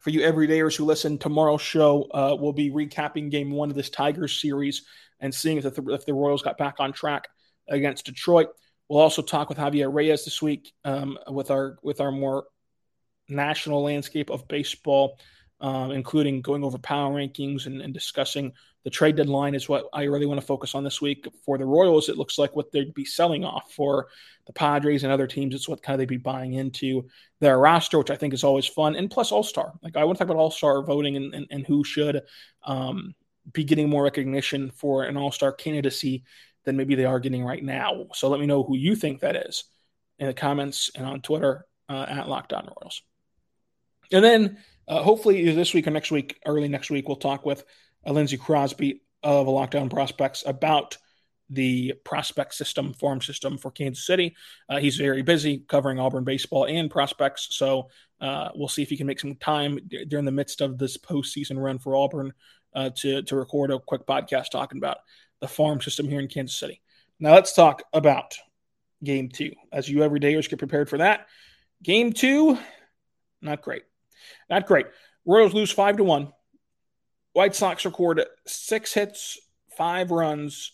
For 0.00 0.10
you 0.10 0.22
everydayers 0.22 0.74
who 0.74 0.84
listen, 0.84 1.16
tomorrow's 1.16 1.62
show 1.62 2.08
uh, 2.12 2.34
will 2.34 2.52
be 2.52 2.70
recapping 2.70 3.30
game 3.30 3.52
one 3.52 3.70
of 3.70 3.76
this 3.76 3.90
Tigers 3.90 4.40
series 4.40 4.82
and 5.20 5.34
seeing 5.34 5.58
if 5.58 5.74
the, 5.74 5.82
if 5.92 6.06
the 6.06 6.14
Royals 6.14 6.42
got 6.42 6.58
back 6.58 6.76
on 6.78 6.92
track 6.92 7.28
against 7.68 8.06
Detroit. 8.06 8.48
We'll 8.88 9.00
also 9.00 9.22
talk 9.22 9.48
with 9.48 9.58
Javier 9.58 9.92
Reyes 9.92 10.24
this 10.24 10.42
week 10.42 10.72
um, 10.84 11.18
with 11.28 11.50
our 11.50 11.78
with 11.82 12.00
our 12.00 12.10
more 12.10 12.46
national 13.28 13.82
landscape 13.82 14.30
of 14.30 14.48
baseball, 14.48 15.18
um, 15.60 15.92
including 15.92 16.42
going 16.42 16.64
over 16.64 16.78
power 16.78 17.14
rankings 17.14 17.66
and, 17.66 17.80
and, 17.80 17.94
discussing 17.94 18.52
the 18.82 18.90
trade 18.90 19.16
deadline 19.16 19.54
is 19.54 19.68
what 19.68 19.88
I 19.92 20.04
really 20.04 20.24
want 20.24 20.40
to 20.40 20.46
focus 20.46 20.74
on 20.74 20.84
this 20.84 21.02
week. 21.02 21.28
For 21.44 21.58
the 21.58 21.66
Royals, 21.66 22.08
it 22.08 22.16
looks 22.16 22.38
like 22.38 22.56
what 22.56 22.72
they'd 22.72 22.94
be 22.94 23.04
selling 23.04 23.44
off. 23.44 23.72
For 23.72 24.08
the 24.46 24.54
Padres 24.54 25.04
and 25.04 25.12
other 25.12 25.26
teams, 25.26 25.54
it's 25.54 25.68
what 25.68 25.82
kind 25.82 25.94
of 25.94 25.98
they'd 25.98 26.08
be 26.08 26.16
buying 26.16 26.54
into 26.54 27.06
their 27.40 27.58
roster, 27.58 27.98
which 27.98 28.10
I 28.10 28.16
think 28.16 28.32
is 28.32 28.44
always 28.44 28.66
fun. 28.66 28.96
And 28.96 29.10
plus 29.10 29.32
All 29.32 29.42
Star. 29.42 29.74
Like 29.82 29.96
I 29.96 30.04
want 30.04 30.16
to 30.16 30.24
talk 30.24 30.30
about 30.30 30.40
All 30.40 30.50
Star 30.50 30.82
voting 30.82 31.16
and, 31.16 31.34
and, 31.34 31.46
and, 31.50 31.66
who 31.66 31.84
should 31.84 32.22
um, 32.64 33.14
be 33.52 33.64
getting 33.64 33.88
more 33.88 34.02
recognition 34.02 34.70
for 34.70 35.04
an 35.04 35.16
All 35.16 35.32
Star 35.32 35.52
candidacy 35.52 36.24
than 36.64 36.76
maybe 36.76 36.94
they 36.94 37.04
are 37.04 37.20
getting 37.20 37.44
right 37.44 37.62
now. 37.62 38.06
So 38.14 38.28
let 38.28 38.40
me 38.40 38.46
know 38.46 38.62
who 38.62 38.76
you 38.76 38.94
think 38.94 39.20
that 39.20 39.36
is 39.36 39.64
in 40.18 40.26
the 40.26 40.34
comments 40.34 40.90
and 40.94 41.06
on 41.06 41.22
Twitter 41.22 41.66
uh, 41.88 42.06
at 42.08 42.28
Locked 42.28 42.52
On 42.52 42.64
Royals. 42.64 43.02
And 44.12 44.24
then 44.24 44.58
uh, 44.86 45.02
hopefully 45.02 45.52
this 45.52 45.72
week 45.72 45.86
or 45.86 45.90
next 45.90 46.10
week, 46.10 46.38
early 46.44 46.68
next 46.68 46.90
week, 46.90 47.08
we'll 47.08 47.16
talk 47.16 47.46
with 47.46 47.64
uh, 48.06 48.12
Lindsey 48.12 48.36
Crosby 48.36 49.02
of 49.22 49.48
On 49.48 49.88
Prospects 49.88 50.44
about 50.46 50.96
the 51.50 51.94
prospect 52.04 52.54
system, 52.54 52.94
farm 52.94 53.20
system 53.20 53.58
for 53.58 53.70
Kansas 53.70 54.06
City. 54.06 54.36
Uh, 54.68 54.78
he's 54.78 54.96
very 54.96 55.22
busy 55.22 55.64
covering 55.68 55.98
Auburn 55.98 56.24
baseball 56.24 56.64
and 56.64 56.90
prospects, 56.90 57.48
so 57.50 57.88
uh, 58.20 58.50
we'll 58.54 58.68
see 58.68 58.82
if 58.82 58.88
he 58.88 58.96
can 58.96 59.06
make 59.06 59.18
some 59.18 59.34
time 59.34 59.78
d- 59.88 60.04
during 60.04 60.24
the 60.24 60.30
midst 60.30 60.60
of 60.60 60.78
this 60.78 60.96
postseason 60.96 61.60
run 61.60 61.78
for 61.78 61.96
Auburn 61.96 62.32
uh, 62.74 62.90
to 62.96 63.22
to 63.22 63.36
record 63.36 63.70
a 63.70 63.78
quick 63.78 64.06
podcast 64.06 64.50
talking 64.50 64.78
about 64.78 64.98
the 65.40 65.48
farm 65.48 65.80
system 65.80 66.08
here 66.08 66.20
in 66.20 66.28
Kansas 66.28 66.58
City. 66.58 66.80
Now 67.18 67.34
let's 67.34 67.52
talk 67.52 67.82
about 67.92 68.36
Game 69.02 69.28
Two. 69.28 69.52
As 69.72 69.88
you 69.88 69.98
everydayers 69.98 70.48
get 70.48 70.58
prepared 70.58 70.88
for 70.88 70.98
that, 70.98 71.26
Game 71.82 72.12
Two, 72.12 72.58
not 73.40 73.62
great. 73.62 73.82
Not 74.48 74.66
great. 74.66 74.86
Royals 75.24 75.54
lose 75.54 75.70
five 75.70 75.96
to 75.96 76.04
one. 76.04 76.32
White 77.32 77.54
Sox 77.54 77.84
record 77.84 78.24
six 78.46 78.92
hits, 78.92 79.38
five 79.76 80.10
runs, 80.10 80.72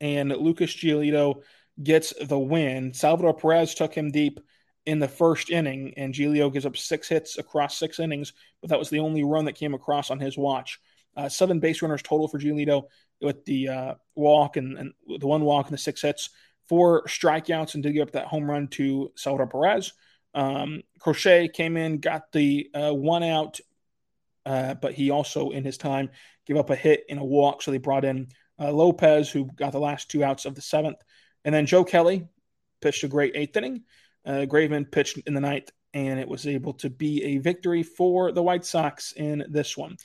and 0.00 0.30
Lucas 0.30 0.74
Giolito 0.74 1.42
gets 1.82 2.12
the 2.20 2.38
win. 2.38 2.92
Salvador 2.92 3.34
Perez 3.34 3.74
took 3.74 3.94
him 3.94 4.10
deep 4.10 4.40
in 4.84 4.98
the 4.98 5.08
first 5.08 5.48
inning, 5.48 5.94
and 5.96 6.12
Giolito 6.12 6.52
gives 6.52 6.66
up 6.66 6.76
six 6.76 7.08
hits 7.08 7.38
across 7.38 7.78
six 7.78 8.00
innings, 8.00 8.32
but 8.60 8.70
that 8.70 8.78
was 8.78 8.90
the 8.90 8.98
only 8.98 9.22
run 9.22 9.44
that 9.44 9.54
came 9.54 9.74
across 9.74 10.10
on 10.10 10.18
his 10.18 10.36
watch. 10.36 10.80
Uh, 11.16 11.28
seven 11.28 11.60
base 11.60 11.82
runners 11.82 12.02
total 12.02 12.28
for 12.28 12.38
Giolito 12.38 12.84
with 13.20 13.44
the 13.44 13.68
uh, 13.68 13.94
walk 14.14 14.56
and, 14.56 14.78
and, 14.78 14.92
the 15.18 15.26
one 15.26 15.44
walk 15.44 15.66
and 15.66 15.74
the 15.74 15.78
six 15.78 16.02
hits, 16.02 16.30
four 16.68 17.04
strikeouts, 17.06 17.74
and 17.74 17.82
did 17.82 17.92
give 17.92 18.08
up 18.08 18.12
that 18.12 18.26
home 18.26 18.50
run 18.50 18.68
to 18.68 19.12
Salvador 19.14 19.46
Perez. 19.46 19.92
Um, 20.34 20.82
Crochet 20.98 21.48
came 21.48 21.76
in, 21.76 21.98
got 21.98 22.32
the 22.32 22.70
uh, 22.74 22.92
one 22.92 23.22
out, 23.22 23.60
uh, 24.46 24.74
but 24.74 24.94
he 24.94 25.10
also, 25.10 25.50
in 25.50 25.64
his 25.64 25.78
time, 25.78 26.10
gave 26.46 26.56
up 26.56 26.70
a 26.70 26.76
hit 26.76 27.04
and 27.08 27.20
a 27.20 27.24
walk. 27.24 27.62
So 27.62 27.70
they 27.70 27.78
brought 27.78 28.04
in 28.04 28.28
uh, 28.58 28.72
Lopez, 28.72 29.30
who 29.30 29.44
got 29.44 29.72
the 29.72 29.78
last 29.78 30.10
two 30.10 30.24
outs 30.24 30.44
of 30.44 30.54
the 30.54 30.62
seventh. 30.62 30.98
And 31.44 31.54
then 31.54 31.66
Joe 31.66 31.84
Kelly 31.84 32.26
pitched 32.80 33.04
a 33.04 33.08
great 33.08 33.36
eighth 33.36 33.56
inning. 33.56 33.82
Uh, 34.24 34.46
Graveman 34.48 34.90
pitched 34.90 35.18
in 35.26 35.34
the 35.34 35.40
ninth, 35.40 35.70
and 35.94 36.18
it 36.18 36.28
was 36.28 36.46
able 36.46 36.74
to 36.74 36.90
be 36.90 37.22
a 37.24 37.38
victory 37.38 37.82
for 37.82 38.32
the 38.32 38.42
White 38.42 38.64
Sox 38.64 39.12
in 39.12 39.44
this 39.48 39.76
one. 39.76 39.96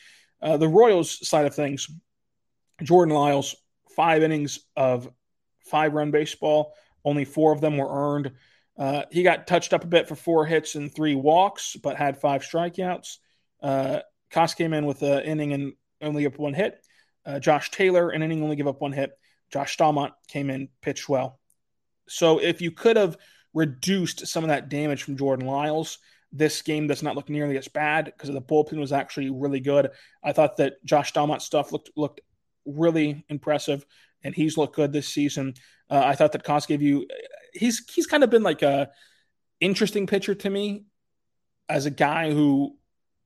Uh, 0.41 0.57
the 0.57 0.67
Royals 0.67 1.27
side 1.27 1.45
of 1.45 1.55
things, 1.55 1.87
Jordan 2.83 3.15
Lyles, 3.15 3.55
five 3.95 4.23
innings 4.23 4.59
of 4.75 5.09
five 5.65 5.93
run 5.93 6.11
baseball. 6.11 6.73
Only 7.03 7.25
four 7.25 7.51
of 7.51 7.61
them 7.61 7.77
were 7.77 7.89
earned. 7.89 8.33
Uh, 8.77 9.03
he 9.11 9.23
got 9.23 9.47
touched 9.47 9.73
up 9.73 9.83
a 9.83 9.87
bit 9.87 10.07
for 10.07 10.15
four 10.15 10.45
hits 10.45 10.75
and 10.75 10.93
three 10.93 11.15
walks, 11.15 11.75
but 11.75 11.97
had 11.97 12.21
five 12.21 12.43
strikeouts. 12.43 13.17
Uh, 13.61 13.99
Koss 14.31 14.55
came 14.55 14.73
in 14.73 14.85
with 14.85 15.01
an 15.01 15.23
inning 15.23 15.53
and 15.53 15.73
only 16.01 16.25
up 16.25 16.37
one 16.37 16.53
hit. 16.53 16.79
Uh, 17.25 17.39
Josh 17.39 17.71
Taylor, 17.71 18.09
an 18.09 18.21
inning, 18.21 18.43
only 18.43 18.55
give 18.55 18.67
up 18.67 18.81
one 18.81 18.91
hit. 18.91 19.11
Josh 19.51 19.75
Staumont 19.77 20.11
came 20.27 20.49
in, 20.49 20.69
pitched 20.81 21.09
well. 21.09 21.39
So 22.07 22.39
if 22.39 22.61
you 22.61 22.71
could 22.71 22.97
have 22.97 23.17
reduced 23.53 24.27
some 24.27 24.43
of 24.43 24.49
that 24.49 24.69
damage 24.69 25.03
from 25.03 25.17
Jordan 25.17 25.47
Lyles, 25.47 25.97
this 26.31 26.61
game 26.61 26.87
does 26.87 27.03
not 27.03 27.15
look 27.15 27.29
nearly 27.29 27.57
as 27.57 27.67
bad 27.67 28.05
because 28.05 28.29
the 28.29 28.41
bullpen 28.41 28.79
was 28.79 28.91
actually 28.91 29.29
really 29.29 29.59
good. 29.59 29.89
I 30.23 30.33
thought 30.33 30.57
that 30.57 30.83
Josh 30.85 31.13
Staumont 31.13 31.41
stuff 31.41 31.71
looked 31.71 31.91
looked 31.95 32.21
really 32.65 33.25
impressive, 33.29 33.85
and 34.23 34.35
he's 34.35 34.57
looked 34.57 34.75
good 34.75 34.91
this 34.91 35.07
season. 35.07 35.53
Uh, 35.89 36.03
I 36.03 36.15
thought 36.15 36.33
that 36.33 36.81
you 36.81 37.07
he's 37.53 37.83
he's 37.89 38.07
kind 38.07 38.23
of 38.23 38.29
been 38.29 38.43
like 38.43 38.61
a 38.61 38.89
interesting 39.59 40.07
pitcher 40.07 40.35
to 40.35 40.49
me 40.49 40.85
as 41.69 41.85
a 41.85 41.91
guy 41.91 42.31
who 42.31 42.75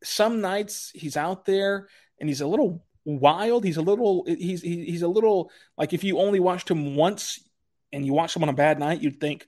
some 0.04 0.42
nights 0.42 0.92
he's 0.94 1.18
out 1.18 1.46
there 1.46 1.88
and 2.20 2.30
he's 2.30 2.42
a 2.42 2.48
little 2.48 2.84
wild. 3.06 3.64
He's 3.64 3.78
a 3.78 3.82
little 3.82 4.26
he's 4.28 4.62
he's 4.62 5.02
a 5.02 5.08
little 5.08 5.52
like 5.78 5.94
if 5.94 6.04
you 6.04 6.20
only 6.20 6.40
watched 6.40 6.70
him 6.70 6.96
once 6.96 7.40
and 7.92 8.06
you 8.06 8.14
watched 8.14 8.36
him 8.36 8.44
on 8.44 8.50
a 8.50 8.54
bad 8.54 8.80
night, 8.80 9.02
you'd 9.02 9.20
think, 9.20 9.48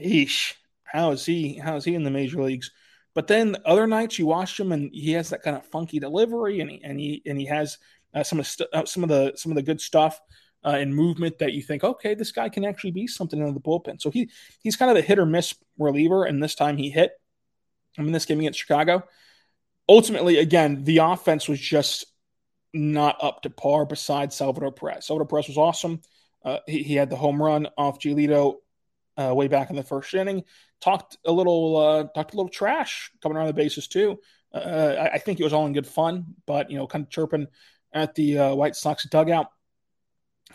"Eesh, 0.00 0.54
how 0.84 1.12
is 1.12 1.24
he? 1.24 1.54
How 1.54 1.76
is 1.76 1.84
he 1.84 1.94
in 1.94 2.02
the 2.02 2.10
major 2.10 2.42
leagues?" 2.42 2.70
But 3.14 3.26
then 3.26 3.56
other 3.64 3.86
nights 3.86 4.18
you 4.18 4.26
watch 4.26 4.58
him 4.58 4.72
and 4.72 4.90
he 4.92 5.12
has 5.12 5.30
that 5.30 5.42
kind 5.42 5.56
of 5.56 5.66
funky 5.66 5.98
delivery 5.98 6.60
and 6.60 6.70
he 6.70 6.80
and 6.84 7.00
he 7.00 7.22
and 7.26 7.38
he 7.38 7.46
has 7.46 7.78
uh, 8.14 8.22
some 8.22 8.38
of 8.38 8.46
st- 8.46 8.68
uh, 8.72 8.84
some 8.84 9.02
of 9.02 9.08
the 9.08 9.32
some 9.36 9.52
of 9.52 9.56
the 9.56 9.62
good 9.62 9.80
stuff 9.80 10.20
uh, 10.64 10.76
and 10.78 10.94
movement 10.94 11.38
that 11.38 11.52
you 11.52 11.62
think, 11.62 11.84
okay, 11.84 12.14
this 12.14 12.32
guy 12.32 12.48
can 12.48 12.64
actually 12.64 12.90
be 12.90 13.06
something 13.06 13.38
in 13.38 13.54
the 13.54 13.60
bullpen. 13.60 14.00
So 14.00 14.10
he 14.10 14.30
he's 14.60 14.76
kind 14.76 14.90
of 14.90 14.96
a 14.96 15.02
hit 15.02 15.18
or 15.18 15.26
miss 15.26 15.54
reliever, 15.78 16.24
and 16.24 16.42
this 16.42 16.54
time 16.54 16.76
he 16.76 16.90
hit. 16.90 17.12
I 17.98 18.02
mean, 18.02 18.12
this 18.12 18.26
game 18.26 18.40
against 18.40 18.60
Chicago. 18.60 19.04
Ultimately, 19.88 20.38
again, 20.38 20.84
the 20.84 20.98
offense 20.98 21.48
was 21.48 21.58
just 21.58 22.06
not 22.74 23.16
up 23.22 23.42
to 23.42 23.50
par. 23.50 23.86
Besides 23.86 24.36
Salvador 24.36 24.72
Perez, 24.72 25.06
Salvador 25.06 25.26
Perez 25.26 25.48
was 25.48 25.58
awesome. 25.58 26.00
Uh, 26.44 26.58
he, 26.66 26.82
he, 26.82 26.94
had 26.94 27.10
the 27.10 27.16
home 27.16 27.42
run 27.42 27.66
off 27.76 27.98
Giolito 27.98 28.56
uh, 29.16 29.34
way 29.34 29.48
back 29.48 29.70
in 29.70 29.76
the 29.76 29.82
first 29.82 30.14
inning. 30.14 30.44
Talked 30.80 31.18
a 31.24 31.32
little, 31.32 31.76
uh, 31.76 32.04
talked 32.14 32.34
a 32.34 32.36
little 32.36 32.50
trash 32.50 33.10
coming 33.22 33.36
around 33.36 33.48
the 33.48 33.52
bases 33.52 33.88
too. 33.88 34.18
Uh, 34.54 34.94
I, 34.98 35.14
I, 35.14 35.18
think 35.18 35.40
it 35.40 35.44
was 35.44 35.52
all 35.52 35.66
in 35.66 35.72
good 35.72 35.86
fun, 35.86 36.34
but 36.46 36.70
you 36.70 36.78
know, 36.78 36.86
kind 36.86 37.04
of 37.04 37.10
chirping 37.10 37.48
at 37.92 38.14
the 38.14 38.38
uh, 38.38 38.54
White 38.54 38.76
Sox 38.76 39.04
dugout 39.04 39.46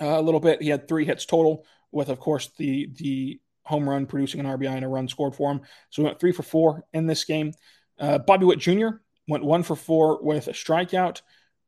uh, 0.01 0.05
a 0.05 0.21
little 0.21 0.39
bit. 0.39 0.61
He 0.61 0.69
had 0.69 0.87
three 0.87 1.05
hits 1.05 1.25
total, 1.25 1.65
with 1.91 2.09
of 2.09 2.19
course 2.19 2.49
the 2.57 2.89
the 2.95 3.39
home 3.65 3.87
run 3.87 4.05
producing 4.05 4.39
an 4.39 4.45
RBI 4.45 4.69
and 4.69 4.83
a 4.83 4.87
run 4.87 5.07
scored 5.07 5.35
for 5.35 5.51
him. 5.51 5.61
So 5.89 6.01
he 6.01 6.05
went 6.05 6.19
three 6.19 6.31
for 6.31 6.43
four 6.43 6.83
in 6.93 7.07
this 7.07 7.23
game. 7.23 7.53
Uh, 7.99 8.17
Bobby 8.17 8.45
Witt 8.45 8.59
Jr. 8.59 8.89
went 9.27 9.43
one 9.43 9.63
for 9.63 9.75
four 9.75 10.21
with 10.21 10.47
a 10.47 10.51
strikeout. 10.51 11.21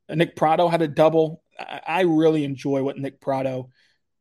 Nick 0.09 0.35
Pratto 0.35 0.67
had 0.67 0.81
a 0.81 0.87
double. 0.87 1.43
I, 1.57 1.81
I, 1.87 2.01
really 2.01 2.43
enjoy 2.43 2.83
what 2.83 2.97
Nick 2.97 3.21
Pratto 3.21 3.69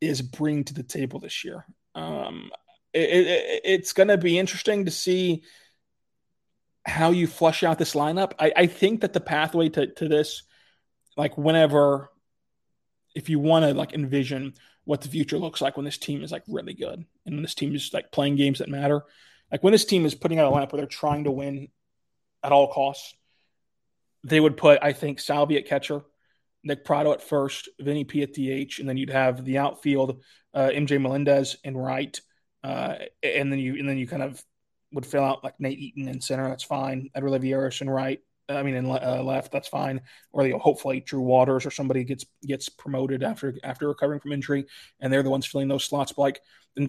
is 0.00 0.22
bringing 0.22 0.64
to 0.64 0.74
the 0.74 0.82
table 0.82 1.18
this 1.18 1.44
year. 1.44 1.66
Um, 1.94 2.50
it, 2.94 3.26
it, 3.26 3.60
it's 3.64 3.92
going 3.92 4.08
to 4.08 4.18
be 4.18 4.38
interesting 4.38 4.84
to 4.84 4.90
see 4.90 5.42
how 6.86 7.10
you 7.10 7.26
flush 7.26 7.62
out 7.62 7.78
this 7.78 7.94
lineup. 7.94 8.32
I, 8.38 8.52
I 8.56 8.66
think 8.66 9.00
that 9.00 9.12
the 9.12 9.20
pathway 9.20 9.68
to, 9.70 9.86
to 9.94 10.08
this, 10.08 10.42
like 11.16 11.36
whenever 11.38 12.10
if 13.14 13.28
you 13.28 13.38
want 13.38 13.64
to 13.64 13.74
like 13.74 13.92
envision 13.92 14.54
what 14.84 15.00
the 15.00 15.08
future 15.08 15.38
looks 15.38 15.60
like 15.60 15.76
when 15.76 15.84
this 15.84 15.98
team 15.98 16.22
is 16.22 16.32
like 16.32 16.42
really 16.48 16.74
good 16.74 17.04
and 17.24 17.34
when 17.34 17.42
this 17.42 17.54
team 17.54 17.74
is 17.74 17.90
like 17.94 18.12
playing 18.12 18.36
games 18.36 18.58
that 18.58 18.68
matter, 18.68 19.02
like 19.50 19.62
when 19.62 19.72
this 19.72 19.84
team 19.84 20.04
is 20.04 20.14
putting 20.14 20.38
out 20.38 20.52
a 20.52 20.54
lineup 20.54 20.72
where 20.72 20.80
they're 20.80 20.86
trying 20.86 21.24
to 21.24 21.30
win 21.30 21.68
at 22.42 22.52
all 22.52 22.72
costs, 22.72 23.14
they 24.24 24.40
would 24.40 24.56
put 24.56 24.78
I 24.82 24.92
think 24.92 25.20
Salvi 25.20 25.56
at 25.56 25.66
catcher, 25.66 26.02
Nick 26.62 26.84
Pratto 26.84 27.12
at 27.12 27.22
first, 27.22 27.68
Vinny 27.78 28.04
P 28.04 28.22
at 28.22 28.32
DH, 28.32 28.78
and 28.78 28.88
then 28.88 28.96
you'd 28.96 29.10
have 29.10 29.44
the 29.44 29.58
outfield 29.58 30.22
uh, 30.52 30.70
MJ 30.72 31.00
Melendez 31.00 31.56
and 31.64 31.82
right, 31.82 32.18
uh, 32.64 32.96
and 33.22 33.52
then 33.52 33.58
you 33.60 33.76
and 33.76 33.88
then 33.88 33.98
you 33.98 34.06
kind 34.06 34.22
of 34.22 34.42
would 34.92 35.06
fill 35.06 35.22
out 35.22 35.44
like 35.44 35.60
Nate 35.60 35.78
Eaton 35.78 36.08
in 36.08 36.20
center. 36.20 36.48
That's 36.48 36.64
fine. 36.64 37.10
Edward 37.14 37.28
Olivares 37.28 37.80
and 37.80 37.92
right, 37.92 38.20
I 38.48 38.62
mean, 38.62 38.74
in 38.74 38.86
uh, 38.86 39.22
left, 39.22 39.52
that's 39.52 39.68
fine. 39.68 40.00
Or 40.32 40.46
you 40.46 40.52
know, 40.52 40.58
hopefully 40.58 41.00
Drew 41.00 41.20
Waters 41.20 41.66
or 41.66 41.70
somebody 41.70 42.04
gets 42.04 42.24
gets 42.42 42.68
promoted 42.68 43.22
after 43.22 43.54
after 43.62 43.88
recovering 43.88 44.20
from 44.20 44.32
injury, 44.32 44.66
and 45.00 45.12
they're 45.12 45.22
the 45.22 45.30
ones 45.30 45.46
filling 45.46 45.68
those 45.68 45.84
slots. 45.84 46.12
But 46.12 46.22
like, 46.22 46.40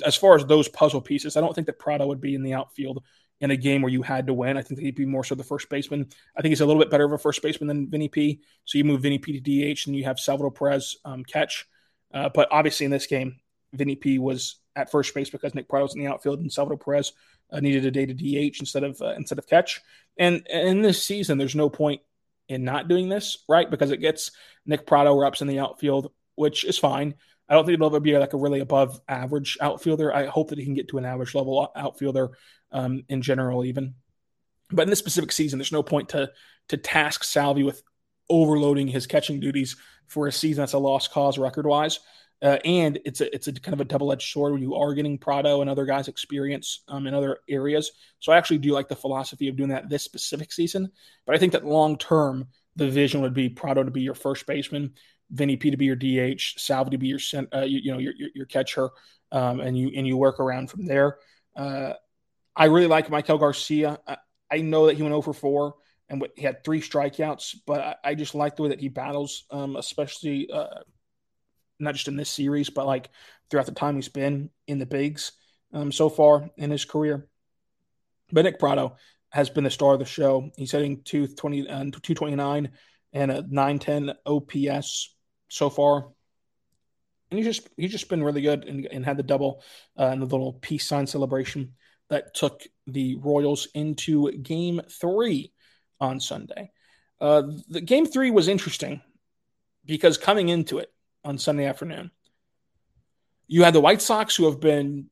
as 0.06 0.16
far 0.16 0.36
as 0.36 0.46
those 0.46 0.68
puzzle 0.70 1.02
pieces, 1.02 1.38
I 1.38 1.42
don't 1.42 1.54
think 1.54 1.68
that 1.68 1.80
Pratto 1.80 2.08
would 2.08 2.22
be 2.22 2.36
in 2.36 2.44
the 2.44 2.54
outfield 2.54 3.04
in 3.42 3.52
a 3.52 3.58
game 3.58 3.82
where 3.82 3.92
you 3.92 4.02
had 4.02 4.28
to 4.28 4.34
win. 4.34 4.58
I 4.58 4.62
think 4.62 4.80
he'd 4.80 4.96
be 4.96 5.06
more 5.06 5.24
so 5.24 5.36
the 5.36 5.44
first 5.44 5.70
baseman. 5.70 6.08
I 6.38 6.42
think 6.42 6.52
he's 6.52 6.62
a 6.62 6.66
little 6.66 6.82
bit 6.82 6.90
better 6.90 7.06
of 7.06 7.12
a 7.12 7.18
first 7.18 7.42
baseman 7.42 7.68
than 7.68 7.90
Vinny 7.90 8.08
P. 8.08 8.42
So 8.64 8.78
you 8.78 8.86
move 8.86 9.02
Vinny 9.02 9.18
P 9.18 9.40
to 9.40 9.74
DH 9.74 9.88
and 9.88 9.96
you 9.96 10.06
have 10.06 10.20
Salvador 10.20 10.52
Perez 10.52 10.96
um, 11.04 11.24
catch. 11.26 11.68
Uh, 12.14 12.30
but 12.34 12.48
obviously 12.50 12.86
in 12.86 12.92
this 12.92 13.08
game, 13.08 13.36
Vinny 13.74 13.96
P 13.96 14.20
was 14.20 14.56
at 14.76 14.92
first 14.92 15.14
base 15.14 15.30
because 15.30 15.56
Nick 15.56 15.70
Pratto 15.70 15.86
was 15.86 15.96
in 15.96 16.02
the 16.02 16.08
outfield 16.08 16.40
and 16.40 16.52
Salvador 16.52 16.78
Perez 16.78 17.14
uh, 17.52 17.60
needed 17.60 17.86
a 17.86 17.92
day 17.92 18.06
to 18.06 18.14
DH 18.14 18.60
instead 18.60 18.84
of 18.84 19.02
uh, 19.02 19.14
instead 19.16 19.40
of 19.40 19.48
catch. 19.48 19.82
And, 20.18 20.46
and 20.52 20.68
in 20.68 20.82
this 20.82 21.04
season, 21.04 21.38
there's 21.38 21.56
no 21.56 21.70
point 21.70 22.02
in 22.48 22.64
not 22.64 22.88
doing 22.88 23.10
this, 23.10 23.44
right? 23.50 23.70
Because 23.70 23.92
it 23.92 24.02
gets 24.02 24.32
Nick 24.66 24.86
Pratto 24.86 25.20
reps 25.20 25.42
in 25.42 25.48
the 25.48 25.60
outfield, 25.60 26.12
which 26.36 26.64
is 26.64 26.78
fine. 26.78 27.16
I 27.48 27.54
don't 27.54 27.66
think 27.66 27.78
he'll 27.78 27.88
ever 27.88 28.00
be 28.00 28.18
like 28.18 28.34
a 28.34 28.38
really 28.38 28.60
above 28.60 29.00
average 29.08 29.58
outfielder. 29.62 30.14
I 30.14 30.26
hope 30.26 30.50
that 30.50 30.58
he 30.58 30.66
can 30.66 30.74
get 30.74 30.88
to 30.90 30.98
an 30.98 31.06
average 31.06 31.36
level 31.36 31.72
outfielder 31.76 32.32
um, 32.72 33.04
in 33.08 33.22
general, 33.22 33.66
even. 33.66 33.96
But 34.70 34.84
in 34.84 34.90
this 34.90 35.00
specific 35.00 35.32
season, 35.32 35.60
there's 35.60 35.72
no 35.72 35.84
point 35.84 36.10
to 36.10 36.32
to 36.70 36.78
task 36.78 37.24
Salvi 37.24 37.64
with 37.64 37.84
overloading 38.30 38.88
his 38.88 39.06
catching 39.06 39.40
duties 39.40 39.76
for 40.08 40.28
a 40.28 40.32
season 40.32 40.62
that's 40.62 40.74
a 40.74 40.80
lost 40.80 41.12
cause 41.12 41.38
record 41.38 41.68
wise. 41.68 42.00
Uh, 42.42 42.58
and 42.66 43.00
it's 43.06 43.22
a 43.22 43.34
it's 43.34 43.48
a 43.48 43.54
kind 43.54 43.74
of 43.74 43.82
a 43.82 43.86
double 43.86 44.12
edged 44.12 44.32
sword 44.32 44.52
where 44.52 44.62
you 44.62 44.76
are 44.76 44.94
getting 44.94 45.18
Pratto 45.18 45.62
and 45.62 45.70
other 45.70 45.86
guys' 45.86 46.08
experience 46.08 46.84
um, 46.88 47.08
in 47.08 47.14
other 47.14 47.40
areas. 47.50 47.92
So 48.20 48.32
I 48.32 48.38
actually 48.38 48.58
do 48.58 48.72
like 48.72 48.88
the 48.88 48.96
philosophy 48.96 49.48
of 49.48 49.56
doing 49.56 49.70
that 49.70 49.90
this 49.90 50.04
specific 50.04 50.52
season. 50.52 50.92
But 51.26 51.36
I 51.36 51.40
think 51.40 51.54
that 51.54 51.66
long 51.66 51.98
term, 51.98 52.48
the 52.76 52.90
vision 52.90 53.22
would 53.22 53.34
be 53.34 53.50
Pratto 53.50 53.84
to 53.84 53.92
be 53.92 54.02
your 54.02 54.16
first 54.16 54.46
baseman, 54.46 54.94
Vinny 55.32 55.56
P 55.56 55.72
to 55.72 55.78
be 55.78 55.86
your 55.86 55.96
DH, 55.96 56.60
Salvi 56.60 56.92
to 56.92 56.98
be 56.98 57.08
your 57.08 57.20
uh, 57.54 57.62
you, 57.62 57.80
you, 57.80 57.92
know 57.92 58.00
your 58.00 58.14
your, 58.18 58.30
your 58.36 58.46
catcher, 58.46 58.90
um, 59.32 59.62
and 59.62 59.78
you 59.78 59.92
and 59.96 60.06
you 60.06 60.18
work 60.18 60.40
around 60.40 60.70
from 60.70 60.86
there. 60.86 61.18
Uh, 61.56 61.94
I 62.56 62.66
really 62.66 62.88
like 62.88 63.08
Maikel 63.08 63.40
Garcia. 63.40 64.00
I, 64.08 64.18
I, 64.52 64.58
know 64.58 64.88
that 64.88 64.96
he 64.96 65.04
went 65.04 65.16
over 65.16 65.34
4 65.34 65.74
and 66.10 66.26
he 66.36 66.44
had 66.44 66.64
three 66.64 66.82
strikeouts, 66.82 67.56
but 67.66 67.82
I, 67.82 67.96
I 68.12 68.16
just 68.16 68.36
like 68.36 68.56
the 68.56 68.64
way 68.64 68.70
that 68.70 68.80
he 68.80 68.90
battles, 68.90 69.46
um, 69.52 69.76
especially 69.76 70.50
uh, 70.52 70.80
not 71.80 71.94
just 71.94 72.08
in 72.08 72.16
this 72.16 72.30
series, 72.30 72.70
but 72.70 72.86
like 72.86 73.10
throughout 73.50 73.66
the 73.66 73.72
time 73.72 73.96
he's 73.96 74.10
been 74.10 74.50
in 74.68 74.80
the 74.80 74.86
bigs 74.86 75.32
um, 75.74 75.92
so 75.92 76.10
far 76.10 76.50
in 76.58 76.72
his 76.72 76.86
career. 76.86 77.28
But 78.32 78.44
Nick 78.46 78.60
Pratto 78.60 78.96
has 79.30 79.50
been 79.50 79.64
the 79.64 79.70
star 79.70 79.94
of 79.94 80.00
the 80.00 80.06
show. 80.06 80.50
He's 80.58 80.72
hitting 80.72 81.02
220, 81.04 81.68
uh, 81.68 81.84
229 81.84 82.72
and 83.14 83.32
a 83.32 83.42
910 83.42 84.14
OPS 84.26 85.16
so 85.50 85.70
far. 85.70 86.08
And 87.30 87.38
he's 87.38 87.46
just 87.46 87.70
he's 87.76 87.92
just 87.92 88.10
been 88.10 88.24
really 88.24 88.42
good 88.42 88.66
and, 88.66 88.86
and 88.86 89.04
had 89.04 89.18
the 89.18 89.24
double 89.24 89.64
uh, 89.98 90.06
and 90.06 90.22
the 90.22 90.26
little 90.26 90.54
peace 90.54 90.88
sign 90.88 91.08
celebration 91.08 91.74
that 92.10 92.36
took 92.36 92.64
the 92.88 93.16
Royals 93.16 93.68
into 93.74 94.32
game 94.32 94.82
three 94.90 95.52
on 96.00 96.20
Sunday. 96.20 96.72
Uh, 97.20 97.44
the 97.68 97.82
game 97.82 98.06
three 98.06 98.32
was 98.32 98.48
interesting 98.48 99.02
because 99.86 100.18
coming 100.18 100.50
into 100.50 100.78
it 100.80 100.92
on 101.26 101.38
Sunday 101.38 101.66
afternoon, 101.66 102.12
you 103.48 103.64
had 103.64 103.74
the 103.74 103.82
White 103.82 104.02
Sox 104.02 104.36
who 104.36 104.46
have 104.46 104.60
been 104.60 105.10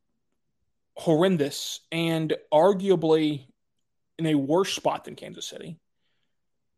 horrendous 0.96 1.82
and 1.92 2.36
arguably 2.54 3.48
in 4.18 4.28
a 4.28 4.36
worse 4.36 4.74
spot 4.74 5.06
than 5.06 5.16
Kansas 5.16 5.48
City. 5.48 5.80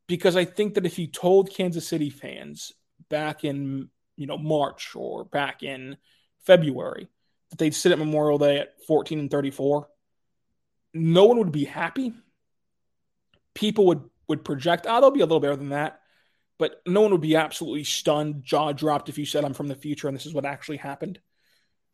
Because 0.07 0.35
I 0.35 0.45
think 0.45 0.75
that 0.75 0.85
if 0.85 0.97
you 0.97 1.07
told 1.07 1.53
Kansas 1.53 1.87
City 1.87 2.09
fans 2.09 2.71
back 3.09 3.43
in 3.43 3.89
you 4.15 4.27
know 4.27 4.37
March 4.37 4.95
or 4.95 5.25
back 5.25 5.63
in 5.63 5.97
February 6.45 7.07
that 7.49 7.59
they'd 7.59 7.75
sit 7.75 7.91
at 7.91 7.99
Memorial 7.99 8.37
Day 8.37 8.59
at 8.59 8.73
14 8.87 9.19
and 9.19 9.31
34, 9.31 9.87
no 10.93 11.25
one 11.25 11.37
would 11.37 11.51
be 11.51 11.65
happy. 11.65 12.13
People 13.53 13.87
would 13.87 14.03
would 14.27 14.43
project, 14.43 14.85
oh, 14.89 15.01
they'll 15.01 15.11
be 15.11 15.21
a 15.21 15.25
little 15.25 15.39
better 15.39 15.55
than 15.55 15.69
that. 15.69 16.01
But 16.57 16.81
no 16.87 17.01
one 17.01 17.11
would 17.11 17.21
be 17.21 17.35
absolutely 17.35 17.83
stunned, 17.83 18.43
jaw 18.43 18.71
dropped 18.71 19.09
if 19.09 19.17
you 19.17 19.25
said 19.25 19.43
I'm 19.43 19.53
from 19.53 19.67
the 19.67 19.75
future 19.75 20.07
and 20.07 20.15
this 20.15 20.25
is 20.25 20.33
what 20.33 20.45
actually 20.45 20.77
happened. 20.77 21.19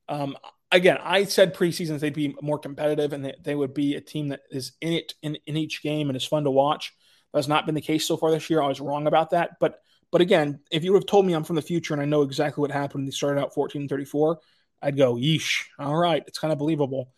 Um, 0.07 0.37
again, 0.71 0.97
I 1.01 1.23
said 1.23 1.55
preseasons 1.55 1.99
they'd 1.99 2.13
be 2.13 2.35
more 2.41 2.59
competitive 2.59 3.13
and 3.13 3.25
they, 3.25 3.35
they 3.41 3.55
would 3.55 3.73
be 3.73 3.95
a 3.95 4.01
team 4.01 4.29
that 4.29 4.41
is 4.51 4.73
in 4.81 4.93
it 4.93 5.13
in, 5.23 5.37
in 5.47 5.57
each 5.57 5.81
game 5.81 6.09
and 6.09 6.17
is 6.17 6.25
fun 6.25 6.43
to 6.43 6.51
watch. 6.51 6.93
That's 7.33 7.47
not 7.47 7.65
been 7.65 7.75
the 7.75 7.81
case 7.81 8.05
so 8.05 8.17
far 8.17 8.29
this 8.29 8.49
year. 8.49 8.61
I 8.61 8.67
was 8.67 8.81
wrong 8.81 9.07
about 9.07 9.31
that. 9.31 9.51
But 9.59 9.79
but 10.11 10.21
again, 10.21 10.59
if 10.69 10.83
you 10.83 10.91
would 10.91 11.03
have 11.03 11.07
told 11.07 11.25
me 11.25 11.33
I'm 11.33 11.45
from 11.45 11.55
the 11.55 11.61
future 11.61 11.93
and 11.93 12.01
I 12.01 12.05
know 12.05 12.21
exactly 12.21 12.61
what 12.61 12.71
happened, 12.71 13.07
they 13.07 13.11
started 13.11 13.41
out 13.41 13.53
14 13.53 13.87
34, 13.87 14.39
I'd 14.81 14.97
go, 14.97 15.15
yeesh, 15.15 15.63
all 15.79 15.95
right, 15.95 16.23
it's 16.27 16.39
kind 16.39 16.51
of 16.51 16.59
believable. 16.59 17.11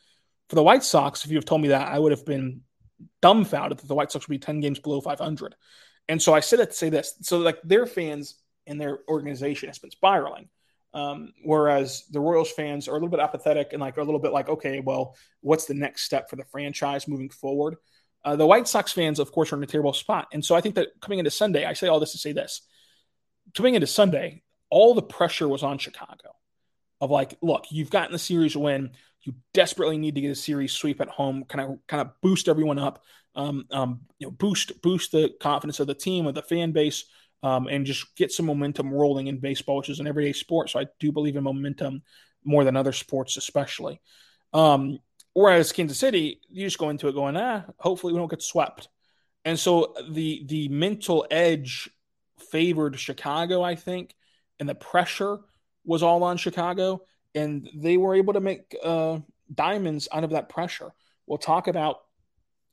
For 0.49 0.55
the 0.55 0.63
White 0.63 0.83
Sox, 0.83 1.25
if 1.25 1.31
you 1.31 1.37
have 1.37 1.45
told 1.45 1.61
me 1.61 1.69
that, 1.69 1.87
I 1.87 1.97
would 1.97 2.11
have 2.11 2.25
been 2.25 2.61
dumbfounded 3.21 3.79
that 3.79 3.87
the 3.87 3.95
White 3.95 4.11
Sox 4.11 4.27
would 4.27 4.33
be 4.33 4.39
10 4.39 4.59
games 4.59 4.79
below 4.79 5.01
500. 5.01 5.55
And 6.09 6.21
so 6.21 6.33
I 6.33 6.41
said 6.41 6.57
to 6.57 6.71
say 6.71 6.89
this. 6.89 7.15
So, 7.21 7.37
like, 7.39 7.59
their 7.63 7.85
fans 7.85 8.35
and 8.67 8.79
their 8.79 8.99
organization 9.07 9.69
has 9.69 9.79
been 9.79 9.91
spiraling. 9.91 10.49
Um, 10.93 11.33
whereas 11.43 12.05
the 12.11 12.19
Royals 12.19 12.51
fans 12.51 12.87
are 12.87 12.91
a 12.91 12.93
little 12.93 13.09
bit 13.09 13.19
apathetic 13.19 13.73
and 13.73 13.81
like 13.81 13.97
a 13.97 14.03
little 14.03 14.19
bit 14.19 14.31
like, 14.31 14.47
okay, 14.47 14.79
well, 14.79 15.15
what's 15.41 15.65
the 15.65 15.73
next 15.73 16.03
step 16.03 16.29
for 16.29 16.35
the 16.35 16.43
franchise 16.45 17.07
moving 17.07 17.29
forward? 17.29 17.77
Uh, 18.23 18.35
the 18.35 18.45
White 18.45 18.67
Sox 18.67 18.91
fans, 18.91 19.19
of 19.19 19.31
course, 19.31 19.51
are 19.51 19.57
in 19.57 19.63
a 19.63 19.67
terrible 19.67 19.93
spot. 19.93 20.27
And 20.31 20.45
so 20.45 20.55
I 20.55 20.61
think 20.61 20.75
that 20.75 20.89
coming 21.01 21.19
into 21.19 21.31
Sunday, 21.31 21.65
I 21.65 21.73
say 21.73 21.87
all 21.87 21.99
this 21.99 22.11
to 22.11 22.19
say 22.19 22.31
this. 22.31 22.61
Coming 23.55 23.73
into 23.75 23.87
Sunday, 23.87 24.43
all 24.69 24.93
the 24.93 25.01
pressure 25.01 25.47
was 25.47 25.63
on 25.63 25.77
Chicago 25.77 26.35
of 27.01 27.11
like, 27.11 27.37
look, 27.41 27.65
you've 27.69 27.89
gotten 27.89 28.13
the 28.13 28.19
series 28.19 28.55
win. 28.55 28.91
You 29.23 29.33
desperately 29.53 29.97
need 29.97 30.15
to 30.15 30.21
get 30.21 30.31
a 30.31 30.35
series 30.35 30.73
sweep 30.73 31.01
at 31.01 31.09
home, 31.09 31.45
kind 31.45 31.71
of 31.71 31.87
kind 31.87 32.01
of 32.01 32.11
boost 32.21 32.47
everyone 32.49 32.79
up, 32.79 33.03
um, 33.35 33.65
um, 33.71 34.01
you 34.19 34.27
know, 34.27 34.31
boost 34.31 34.81
boost 34.81 35.11
the 35.11 35.31
confidence 35.39 35.79
of 35.79 35.87
the 35.87 35.95
team 35.95 36.27
of 36.27 36.35
the 36.35 36.41
fan 36.41 36.71
base, 36.71 37.05
um, 37.41 37.67
and 37.67 37.85
just 37.85 38.15
get 38.15 38.31
some 38.31 38.45
momentum 38.45 38.93
rolling 38.93 39.27
in 39.27 39.39
baseball, 39.39 39.77
which 39.77 39.89
is 39.89 39.99
an 39.99 40.07
everyday 40.07 40.33
sport. 40.33 40.69
So 40.69 40.79
I 40.79 40.87
do 40.99 41.11
believe 41.11 41.35
in 41.35 41.43
momentum 41.43 42.03
more 42.43 42.63
than 42.63 42.75
other 42.75 42.91
sports, 42.91 43.37
especially. 43.37 44.01
Um, 44.53 44.99
whereas 45.33 45.71
Kansas 45.71 45.97
City, 45.97 46.41
you 46.49 46.65
just 46.65 46.77
go 46.77 46.89
into 46.89 47.07
it 47.07 47.13
going, 47.13 47.37
ah, 47.37 47.63
hopefully 47.77 48.13
we 48.13 48.19
don't 48.19 48.29
get 48.29 48.41
swept. 48.41 48.89
And 49.45 49.59
so 49.59 49.95
the 50.09 50.43
the 50.47 50.67
mental 50.69 51.25
edge 51.31 51.89
favored 52.51 52.99
Chicago, 52.99 53.61
I 53.61 53.75
think, 53.75 54.15
and 54.59 54.67
the 54.67 54.75
pressure 54.75 55.39
was 55.85 56.03
all 56.03 56.23
on 56.23 56.37
Chicago 56.37 57.01
and 57.35 57.69
they 57.73 57.97
were 57.97 58.15
able 58.15 58.33
to 58.33 58.39
make 58.39 58.75
uh, 58.83 59.19
diamonds 59.53 60.07
out 60.11 60.23
of 60.23 60.31
that 60.31 60.49
pressure. 60.49 60.91
We'll 61.25 61.37
talk 61.37 61.67
about 61.67 62.01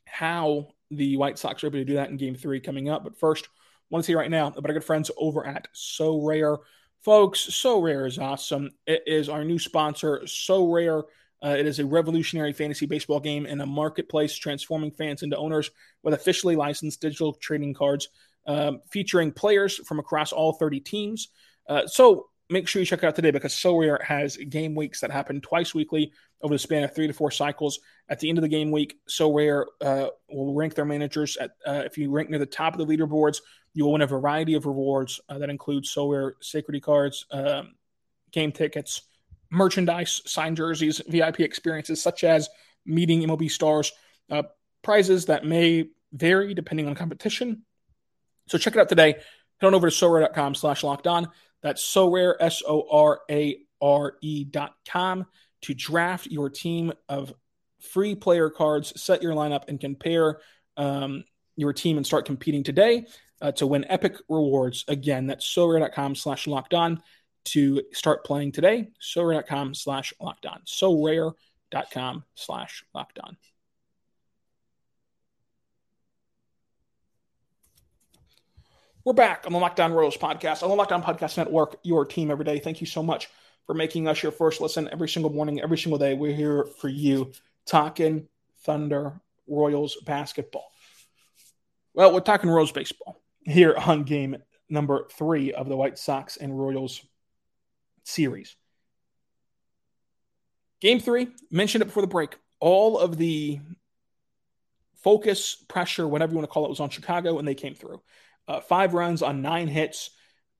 how 0.05 0.69
the 0.91 1.17
White 1.17 1.39
Sox 1.39 1.63
are 1.63 1.69
able 1.69 1.79
to 1.79 1.85
do 1.85 1.95
that 1.95 2.11
in 2.11 2.17
Game 2.17 2.35
Three 2.35 2.61
coming 2.61 2.89
up. 2.89 3.05
But 3.05 3.19
first, 3.19 3.47
I 3.47 3.49
want 3.91 4.05
to 4.05 4.07
see 4.07 4.15
right 4.15 4.31
now 4.31 4.49
about 4.49 4.67
our 4.67 4.75
good 4.75 4.85
friends 4.85 5.11
over 5.17 5.47
at 5.47 5.69
Sorare, 5.75 6.59
folks. 7.05 7.41
Sorare 7.41 8.07
is 8.07 8.19
awesome. 8.19 8.71
It 8.87 9.03
is 9.07 9.29
our 9.29 9.45
new 9.45 9.59
sponsor. 9.59 10.21
Sorare. 10.25 11.05
Uh, 11.43 11.57
it 11.59 11.67
is 11.67 11.79
a 11.79 11.87
revolutionary 11.87 12.53
fantasy 12.53 12.85
baseball 12.85 13.19
game 13.19 13.47
in 13.47 13.61
a 13.63 13.67
marketplace, 13.67 14.37
transforming 14.37 14.91
fans 14.91 15.23
into 15.23 15.37
owners 15.37 15.71
with 16.03 16.13
officially 16.13 16.55
licensed 16.55 17.01
digital 17.01 17.33
trading 17.33 17.73
cards 17.73 18.11
um, 18.47 18.81
featuring 18.91 19.33
players 19.33 19.77
from 19.87 19.99
across 19.99 20.33
all 20.33 20.53
30 20.53 20.81
teams. 20.81 21.29
Uh, 21.69 21.87
so 21.87 22.30
make 22.51 22.67
sure 22.67 22.81
you 22.81 22.87
check 22.87 23.03
it 23.03 23.07
out 23.07 23.15
today 23.15 23.31
because 23.31 23.55
Sorare 23.55 24.03
has 24.03 24.37
game 24.37 24.75
weeks 24.75 25.01
that 25.01 25.11
happen 25.11 25.41
twice 25.41 25.75
weekly 25.75 26.13
over 26.43 26.55
the 26.55 26.59
span 26.59 26.83
of 26.83 26.95
three 26.95 27.07
to 27.07 27.13
four 27.13 27.31
cycles. 27.31 27.79
At 28.09 28.19
the 28.19 28.29
end 28.29 28.39
of 28.39 28.43
the 28.43 28.49
game 28.49 28.71
week, 28.71 28.99
Sorare 29.09 29.65
uh, 29.81 30.09
will 30.29 30.55
rank 30.55 30.75
their 30.75 30.85
managers. 30.85 31.37
At 31.37 31.53
uh, 31.67 31.83
if 31.85 31.97
you 31.97 32.11
rank 32.11 32.29
near 32.29 32.39
the 32.41 32.47
top 32.47 32.77
of 32.77 32.79
the 32.79 32.97
leaderboards, 32.97 33.39
you 33.73 33.85
will 33.85 33.93
win 33.93 34.03
a 34.03 34.07
variety 34.07 34.55
of 34.55 34.67
rewards 34.67 35.21
uh, 35.29 35.39
that 35.39 35.49
include 35.49 35.85
Sorare 35.85 36.33
Sacred 36.41 36.83
cards, 36.83 37.25
um, 37.31 37.75
game 38.33 38.51
tickets, 38.51 39.03
merchandise, 39.51 40.21
signed 40.27 40.57
jerseys, 40.57 41.01
VIP 41.07 41.41
experiences 41.41 42.03
such 42.03 42.25
as 42.25 42.49
meeting 42.85 43.23
MLB 43.23 43.51
stars, 43.51 43.93
uh, 44.31 44.43
prizes 44.83 45.27
that 45.27 45.45
may 45.45 45.89
vary 46.13 46.55
depending 46.55 46.89
on 46.89 46.95
competition. 46.95 47.63
So 48.49 48.59
check 48.59 48.75
it 48.75 48.81
out 48.81 48.89
today. 48.89 49.17
Head 49.61 49.69
on 49.69 49.75
over 49.75 49.91
to 49.91 49.95
sorare.com 49.95 50.55
slash 50.55 50.83
locked 50.83 51.07
on. 51.07 51.29
That's 51.63 51.83
Sorare, 51.83 52.35
S 52.41 52.63
O 52.67 52.87
R 52.91 53.21
A 53.31 53.59
R 53.81 54.15
E 54.23 54.45
dot 54.45 54.75
com 54.89 55.27
to 55.63 55.75
draft 55.75 56.27
your 56.27 56.49
team 56.49 56.93
of 57.09 57.33
free 57.81 58.15
player 58.15 58.51
cards, 58.51 58.99
set 59.01 59.23
your 59.23 59.35
lineup, 59.35 59.65
and 59.69 59.81
compare 59.81 60.41
um, 60.77 61.25
your 61.57 61.73
team 61.73 61.97
and 61.97 62.07
start 62.07 62.25
competing 62.25 62.63
today 62.63 63.07
uh, 63.41 63.53
to 63.53 63.67
win 63.67 63.85
epic 63.89 64.17
rewards. 64.29 64.85
Again, 64.89 65.27
that's 65.27 65.47
sorare.com 65.47 66.15
slash 66.15 66.47
locked 66.47 66.75
on 66.75 67.03
to 67.47 67.83
start 67.93 68.25
playing 68.25 68.53
today. 68.53 68.89
Sorare.com 69.01 69.75
slash 69.75 70.13
locked 70.21 70.47
on. 70.47 70.61
Sorare.com 70.67 72.25
slash 72.35 72.85
locked 72.95 73.19
on. 73.19 73.37
We're 79.03 79.15
back 79.15 79.45
on 79.47 79.53
the 79.55 79.59
Locked 79.59 79.81
On 79.81 79.95
Royals 79.95 80.19
podcast, 80.19 80.63
on 80.63 80.69
the 80.69 80.75
Locked 80.75 80.93
On 80.93 81.03
Podcast 81.03 81.39
Network, 81.39 81.77
your 81.83 82.05
team 82.05 82.31
every 82.31 82.45
day. 82.45 82.59
Thank 82.59 82.83
you 82.83 82.87
so 82.87 83.03
much 83.03 83.31
for 83.65 83.73
making 83.73 84.07
us 84.07 84.23
your 84.23 84.31
first 84.31 84.61
listen 84.61 84.91
every 84.93 85.09
single 85.09 85.33
morning, 85.33 85.59
every 85.59 85.79
single 85.79 85.99
day. 85.99 86.13
We're 86.13 86.37
here 86.37 86.67
for 86.81 86.89
you, 86.89 87.33
talking 87.65 88.29
Thunder 88.67 89.19
Royals 89.49 89.97
basketball. 90.05 90.71
Well, 91.95 92.13
we're 92.13 92.21
talking 92.21 92.51
Royals 92.51 92.73
baseball 92.73 93.23
here 93.43 93.75
on 93.75 94.03
game 94.03 94.37
number 94.69 95.07
three 95.13 95.55
of 95.55 95.71
the 95.71 95.77
White 95.77 95.99
Sox 95.99 96.37
and 96.37 96.59
Royals 96.59 97.01
series. 98.05 98.55
Game 100.83 101.01
three, 101.01 101.29
mentioned 101.51 101.81
it 101.81 101.87
before 101.87 102.03
the 102.03 102.07
break. 102.07 102.37
All 102.61 102.99
of 102.99 103.17
the 103.17 103.61
focus, 104.97 105.55
pressure, 105.55 106.07
whatever 106.07 106.33
you 106.33 106.37
want 106.37 106.51
to 106.51 106.53
call 106.53 106.67
it, 106.67 106.71
was 106.71 106.81
on 106.81 106.91
Chicago, 106.91 107.39
and 107.39 107.49
they 107.49 107.55
came 107.55 107.75
through. 107.75 108.03
Uh, 108.49 108.61
five 108.61 108.95
runs 108.95 109.23
on 109.23 109.43
nine 109.43 109.69
hits. 109.69 110.11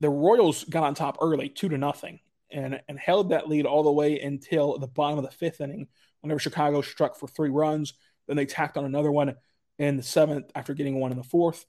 The 0.01 0.11
Royals 0.11 0.65
got 0.65 0.85
on 0.85 0.95
top 0.95 1.19
early, 1.21 1.49
two 1.49 1.69
to 1.69 1.79
nothing, 1.79 2.21
and 2.51 2.81
and 2.89 2.99
held 2.99 3.31
that 3.31 3.49
lead 3.49 3.67
all 3.67 3.83
the 3.83 3.93
way 3.93 4.21
until 4.21 4.79
the 4.79 4.87
bottom 4.87 5.19
of 5.19 5.25
the 5.25 5.31
fifth 5.31 5.61
inning. 5.61 5.89
Whenever 6.21 6.41
Chicago 6.41 6.83
struck 6.83 7.17
for 7.17 7.27
three 7.27 7.51
runs, 7.51 7.95
then 8.27 8.37
they 8.37 8.47
tacked 8.47 8.77
on 8.77 8.85
another 8.85 9.11
one 9.11 9.35
in 9.79 9.97
the 9.97 10.03
seventh 10.03 10.51
after 10.55 10.75
getting 10.75 11.01
one 11.01 11.11
in 11.11 11.19
the 11.19 11.25
fourth. 11.25 11.65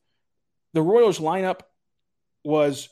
The 0.73 0.81
Royals 0.81 1.19
lineup 1.19 1.61
was 2.43 2.89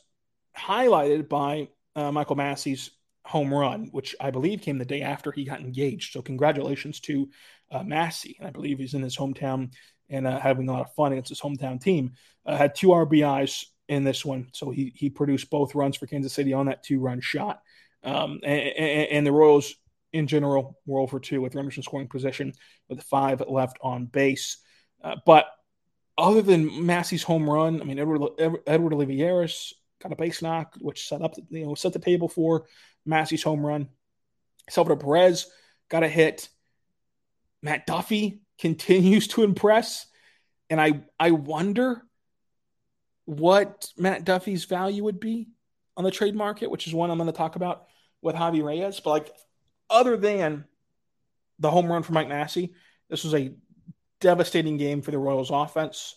highlighted 0.58 1.30
by 1.30 1.70
uh, 1.96 2.12
Michael 2.12 2.36
Massey's 2.36 2.92
home 3.26 3.54
run, 3.54 3.90
which 3.92 4.16
I 4.20 4.32
believe 4.32 4.62
came 4.62 4.78
the 4.78 4.86
day 4.86 5.02
after 5.02 5.32
he 5.32 5.44
got 5.44 5.60
engaged. 5.60 6.14
So 6.14 6.22
congratulations 6.22 7.00
to 7.02 7.30
uh, 7.72 7.84
Massey. 7.84 8.38
And 8.40 8.48
I 8.48 8.52
believe 8.52 8.80
he's 8.80 8.94
in 8.94 9.04
his 9.04 9.18
hometown 9.18 9.72
and 10.10 10.28
uh, 10.28 10.40
having 10.40 10.68
a 10.68 10.72
lot 10.72 10.82
of 10.82 10.94
fun 10.94 11.12
against 11.12 11.30
his 11.30 11.42
hometown 11.42 11.82
team. 11.82 12.14
Uh, 12.46 12.58
had 12.58 12.76
two 12.76 12.88
RBIs 12.88 13.66
in 13.88 14.04
this 14.04 14.24
one, 14.24 14.48
so 14.54 14.70
he 14.70 14.94
he 14.96 15.10
produced 15.10 15.50
both 15.50 15.76
runs 15.76 15.98
for 15.98 16.08
Kansas 16.08 16.34
City 16.34 16.54
on 16.54 16.68
that 16.68 16.84
two 16.84 17.00
run 17.00 17.22
shot. 17.22 17.62
Um, 18.04 18.40
and, 18.44 19.08
and, 19.12 19.28
the 19.28 19.32
Royals 19.32 19.76
in 20.14 20.26
general 20.26 20.78
were 20.86 21.02
over 21.02 21.20
two 21.20 21.42
with 21.42 21.54
runners 21.54 21.76
in 21.76 21.84
scoring 21.84 22.08
position 22.08 22.54
with 22.88 23.04
five 23.04 23.44
left 23.46 23.78
on 23.82 24.06
base. 24.06 24.58
Uh, 25.04 25.18
but 25.26 25.48
other 26.18 26.42
than 26.42 26.86
Massey's 26.86 27.24
home 27.24 27.50
run, 27.50 27.82
I 27.82 27.84
mean 27.84 28.00
Edward 28.00 28.32
Edward 28.66 28.94
Olivares 28.94 29.74
got 30.02 30.14
a 30.14 30.16
base 30.16 30.42
knock, 30.42 30.76
which 30.80 31.08
set 31.08 31.22
up 31.22 31.36
you 31.50 31.66
know 31.66 31.76
set 31.76 31.94
the 31.94 32.00
table 32.00 32.30
for 32.30 32.66
Massey's 33.06 33.44
home 33.44 33.66
run. 33.66 33.90
Salvador 34.70 34.98
Perez 34.98 35.48
got 35.90 36.04
a 36.04 36.08
hit. 36.08 36.48
Matt 37.62 37.86
Duffy 37.86 38.42
continues 38.60 39.28
to 39.30 39.44
impress. 39.44 40.06
And 40.70 40.80
I 40.80 41.02
I 41.20 41.32
wonder 41.32 42.04
what 43.26 43.88
Matt 43.98 44.26
Duffy's 44.26 44.66
value 44.66 45.04
would 45.04 45.20
be 45.20 45.50
on 45.96 46.04
the 46.04 46.12
trade 46.12 46.36
market, 46.36 46.70
which 46.70 46.88
is 46.88 46.94
one 46.94 47.12
I'm 47.12 47.18
going 47.18 47.28
to 47.28 47.34
talk 47.34 47.56
about 47.56 47.86
with 48.22 48.36
Javi 48.36 48.64
Reyes. 48.64 49.00
But 49.00 49.10
like 49.12 49.32
other 49.90 50.18
than 50.18 50.66
the 51.60 51.72
home 51.72 51.88
run 51.88 52.04
for 52.04 52.14
Mike 52.14 52.30
Massey, 52.30 52.74
this 53.10 53.24
was 53.24 53.34
a 53.34 53.54
devastating 54.22 54.78
game 54.78 55.02
for 55.02 55.12
the 55.12 55.18
Royals 55.18 55.52
offense. 55.52 56.16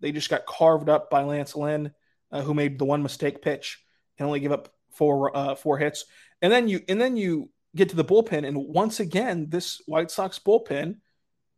They 0.00 0.12
just 0.12 0.30
got 0.30 0.46
carved 0.46 0.88
up 0.88 1.10
by 1.10 1.22
Lance 1.22 1.54
Lynn, 1.54 1.92
uh, 2.32 2.42
who 2.42 2.54
made 2.54 2.78
the 2.78 2.86
one 2.86 3.02
mistake 3.02 3.42
pitch 3.42 3.84
and 4.18 4.26
only 4.26 4.40
give 4.40 4.52
up 4.52 4.72
four 4.92 5.36
uh, 5.36 5.54
four 5.54 5.78
hits. 5.78 6.06
And 6.40 6.50
then 6.50 6.68
you 6.68 6.80
and 6.88 7.00
then 7.00 7.16
you 7.16 7.50
get 7.76 7.90
to 7.90 7.96
the 7.96 8.04
bullpen, 8.04 8.46
and 8.46 8.56
once 8.56 9.00
again, 9.00 9.46
this 9.48 9.80
White 9.86 10.10
Sox 10.10 10.38
bullpen 10.38 10.96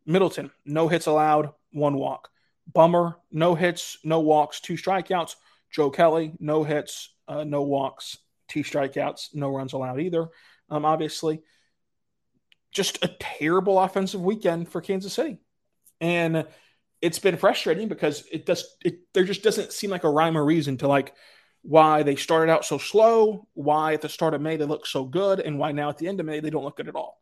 Middleton, 0.07 0.51
no 0.65 0.89
hits 0.89 1.07
allowed, 1.07 1.51
one 1.73 1.95
walk. 1.95 2.29
Bummer, 2.73 3.17
no 3.31 3.55
hits, 3.55 3.99
no 4.05 4.21
walks, 4.21 4.61
two 4.61 4.75
strikeouts. 4.75 5.37
Joe 5.71 5.91
Kelly, 5.91 6.35
no 6.39 6.65
hits, 6.65 7.15
uh, 7.29 7.45
no 7.45 7.63
walks, 7.63 8.19
two 8.49 8.61
strikeouts, 8.61 9.35
no 9.35 9.49
runs 9.49 9.73
allowed 9.73 10.01
either. 10.01 10.29
Um, 10.69 10.85
obviously, 10.85 11.43
just 12.71 13.05
a 13.05 13.09
terrible 13.19 13.79
offensive 13.79 14.21
weekend 14.21 14.69
for 14.69 14.81
Kansas 14.81 15.13
City, 15.13 15.39
and 16.01 16.47
it's 17.01 17.19
been 17.19 17.37
frustrating 17.37 17.89
because 17.89 18.25
it 18.31 18.47
does 18.47 18.77
it 18.85 19.01
there 19.13 19.25
just 19.25 19.43
doesn't 19.43 19.73
seem 19.73 19.91
like 19.91 20.05
a 20.05 20.11
rhyme 20.11 20.37
or 20.37 20.45
reason 20.45 20.77
to 20.79 20.89
like 20.89 21.15
why 21.63 22.03
they 22.03 22.17
started 22.17 22.51
out 22.51 22.65
so 22.65 22.77
slow, 22.79 23.47
why 23.55 23.95
at 23.95 24.01
the 24.01 24.09
start 24.09 24.35
of 24.35 24.41
May 24.41 24.57
they 24.57 24.65
look 24.65 24.87
so 24.87 25.05
good, 25.05 25.41
and 25.41 25.59
why 25.59 25.73
now 25.73 25.89
at 25.89 25.99
the 25.99 26.09
end 26.09 26.21
of 26.21 26.27
May 26.27 26.41
they 26.41 26.51
don't 26.51 26.65
look 26.65 26.77
good 26.77 26.89
at 26.89 26.97
all. 26.97 27.21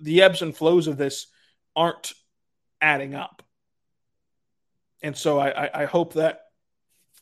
The 0.00 0.22
ebbs 0.22 0.42
and 0.42 0.56
flows 0.56 0.86
of 0.86 0.96
this 0.96 1.26
aren't 1.74 2.12
adding 2.80 3.14
up. 3.14 3.42
And 5.02 5.16
so 5.16 5.38
I, 5.38 5.82
I, 5.82 5.84
hope 5.86 6.14
that 6.14 6.42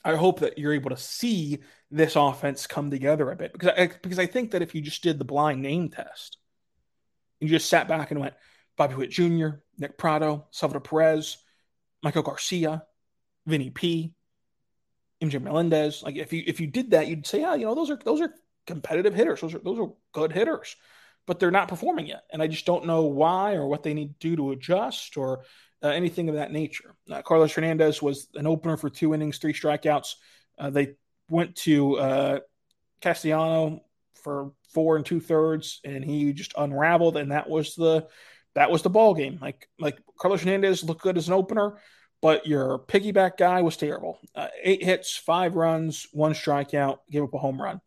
I 0.04 0.14
hope 0.14 0.40
that 0.40 0.58
you're 0.58 0.74
able 0.74 0.90
to 0.90 0.96
see 0.96 1.60
this 1.90 2.14
offense 2.14 2.66
come 2.66 2.90
together 2.90 3.30
a 3.30 3.36
bit 3.36 3.52
because 3.52 3.70
I, 3.76 3.90
because 4.02 4.18
I 4.18 4.26
think 4.26 4.50
that 4.50 4.62
if 4.62 4.74
you 4.74 4.82
just 4.82 5.02
did 5.02 5.18
the 5.18 5.24
blind 5.24 5.62
name 5.62 5.88
test, 5.88 6.36
and 7.40 7.48
you 7.48 7.56
just 7.56 7.70
sat 7.70 7.88
back 7.88 8.10
and 8.10 8.20
went 8.20 8.34
Bobby 8.76 8.96
Witt 8.96 9.10
Jr., 9.10 9.48
Nick 9.78 9.96
Pratto, 9.96 10.46
Salvador 10.50 10.82
Perez, 10.82 11.38
Maikel 12.04 12.24
Garcia, 12.24 12.84
Vinny 13.46 13.70
P, 13.70 14.12
MJ 15.22 15.40
Melendez. 15.40 16.02
Like 16.02 16.16
if 16.16 16.34
you 16.34 16.42
if 16.46 16.60
you 16.60 16.66
did 16.66 16.90
that, 16.90 17.06
you'd 17.06 17.26
say, 17.26 17.40
yeah, 17.40 17.54
you 17.54 17.64
know, 17.64 17.74
those 17.74 17.90
are 17.90 17.98
those 18.04 18.20
are 18.20 18.34
competitive 18.66 19.14
hitters. 19.14 19.40
Those 19.40 19.54
are 19.54 19.60
those 19.60 19.78
are 19.78 19.90
good 20.12 20.32
hitters 20.32 20.76
but 21.30 21.38
they're 21.38 21.52
not 21.52 21.68
performing 21.68 22.08
yet. 22.08 22.24
And 22.32 22.42
I 22.42 22.48
just 22.48 22.66
don't 22.66 22.86
know 22.86 23.02
why 23.02 23.52
or 23.54 23.68
what 23.68 23.84
they 23.84 23.94
need 23.94 24.18
to 24.18 24.30
do 24.30 24.34
to 24.34 24.50
adjust 24.50 25.16
or 25.16 25.44
uh, 25.80 25.86
anything 25.86 26.28
of 26.28 26.34
that 26.34 26.50
nature. 26.50 26.96
Uh, 27.08 27.22
Carlos 27.22 27.54
Hernandez 27.54 28.02
was 28.02 28.26
an 28.34 28.48
opener 28.48 28.76
for 28.76 28.90
two 28.90 29.14
innings, 29.14 29.38
three 29.38 29.52
strikeouts. 29.52 30.16
Uh, 30.58 30.70
they 30.70 30.96
went 31.28 31.54
to 31.54 31.96
uh, 31.98 32.40
Castellano 33.00 33.78
for 34.24 34.50
four 34.74 34.96
and 34.96 35.06
two 35.06 35.20
thirds, 35.20 35.80
and 35.84 36.04
he 36.04 36.32
just 36.32 36.52
unraveled, 36.58 37.16
and 37.16 37.30
that 37.30 37.48
was 37.48 37.76
the 37.76 38.08
that 38.56 38.72
was 38.72 38.82
the 38.82 38.90
ball 38.90 39.14
game. 39.14 39.38
Like 39.40 39.68
like 39.78 40.00
Carlos 40.18 40.40
Hernandez 40.40 40.82
looked 40.82 41.02
good 41.02 41.16
as 41.16 41.28
an 41.28 41.34
opener, 41.34 41.78
but 42.20 42.44
your 42.44 42.80
piggyback 42.80 43.36
guy 43.36 43.62
was 43.62 43.76
terrible. 43.76 44.18
Uh, 44.34 44.48
eight 44.64 44.82
hits, 44.82 45.16
five 45.16 45.54
runs, 45.54 46.08
one 46.10 46.32
strikeout, 46.32 46.98
gave 47.08 47.22
up 47.22 47.34
a 47.34 47.38
home 47.38 47.62
run. 47.62 47.80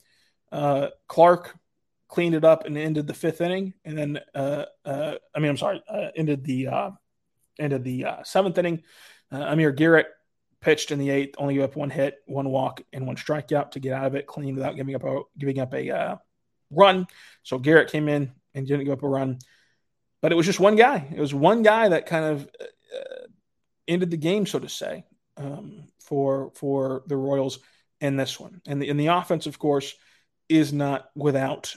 Uh, 0.49 0.87
Clarke 1.09 1.53
cleaned 2.13 2.35
it 2.35 2.45
up 2.45 2.65
and 2.65 2.77
ended 2.77 3.07
the 3.07 3.13
fifth 3.13 3.41
inning, 3.41 3.73
and 3.83 3.97
then 3.97 4.19
uh, 4.35 4.65
uh, 4.85 5.15
I 5.35 5.39
mean 5.39 5.49
I'm 5.49 5.57
sorry, 5.57 5.81
uh, 5.89 6.09
ended 6.15 6.43
the 6.43 6.67
uh, 6.67 6.91
ended 7.57 7.83
the 7.83 8.05
uh, 8.05 8.23
seventh 8.23 8.55
inning. 8.59 8.83
Uh, 9.31 9.39
Amir 9.39 9.71
Garrett 9.71 10.05
pitched 10.61 10.91
in 10.91 10.99
the 10.99 11.09
eighth, 11.09 11.33
only 11.39 11.55
gave 11.55 11.63
up 11.63 11.75
one 11.75 11.89
hit, 11.89 12.19
one 12.27 12.49
walk, 12.49 12.81
and 12.93 13.07
one 13.07 13.15
strikeout 13.15 13.71
to 13.71 13.79
get 13.79 13.93
out 13.93 14.05
of 14.05 14.13
it 14.13 14.27
clean 14.27 14.53
without 14.53 14.75
giving 14.75 14.93
up 14.93 15.03
a 15.03 15.21
giving 15.39 15.59
up 15.59 15.73
a 15.73 16.19
run. 16.69 17.07
So 17.41 17.57
Garrett 17.57 17.91
came 17.91 18.07
in 18.07 18.31
and 18.53 18.67
didn't 18.67 18.85
give 18.85 18.93
up 18.93 19.03
a 19.03 19.09
run, 19.09 19.39
but 20.21 20.31
it 20.31 20.35
was 20.35 20.45
just 20.45 20.59
one 20.59 20.75
guy. 20.75 21.07
It 21.15 21.19
was 21.19 21.33
one 21.33 21.63
guy 21.63 21.89
that 21.89 22.05
kind 22.05 22.25
of 22.25 22.47
ended 23.87 24.11
the 24.11 24.17
game, 24.17 24.45
so 24.45 24.59
to 24.59 24.69
say, 24.69 25.03
um, 25.37 25.85
for 25.99 26.51
for 26.53 27.01
the 27.07 27.17
Royals 27.17 27.57
in 28.01 28.17
this 28.17 28.39
one. 28.39 28.61
And 28.67 28.79
the 28.79 28.87
in 28.87 28.97
the 28.97 29.07
offense, 29.07 29.47
of 29.47 29.57
course, 29.57 29.95
is 30.47 30.71
not 30.71 31.09
without 31.15 31.75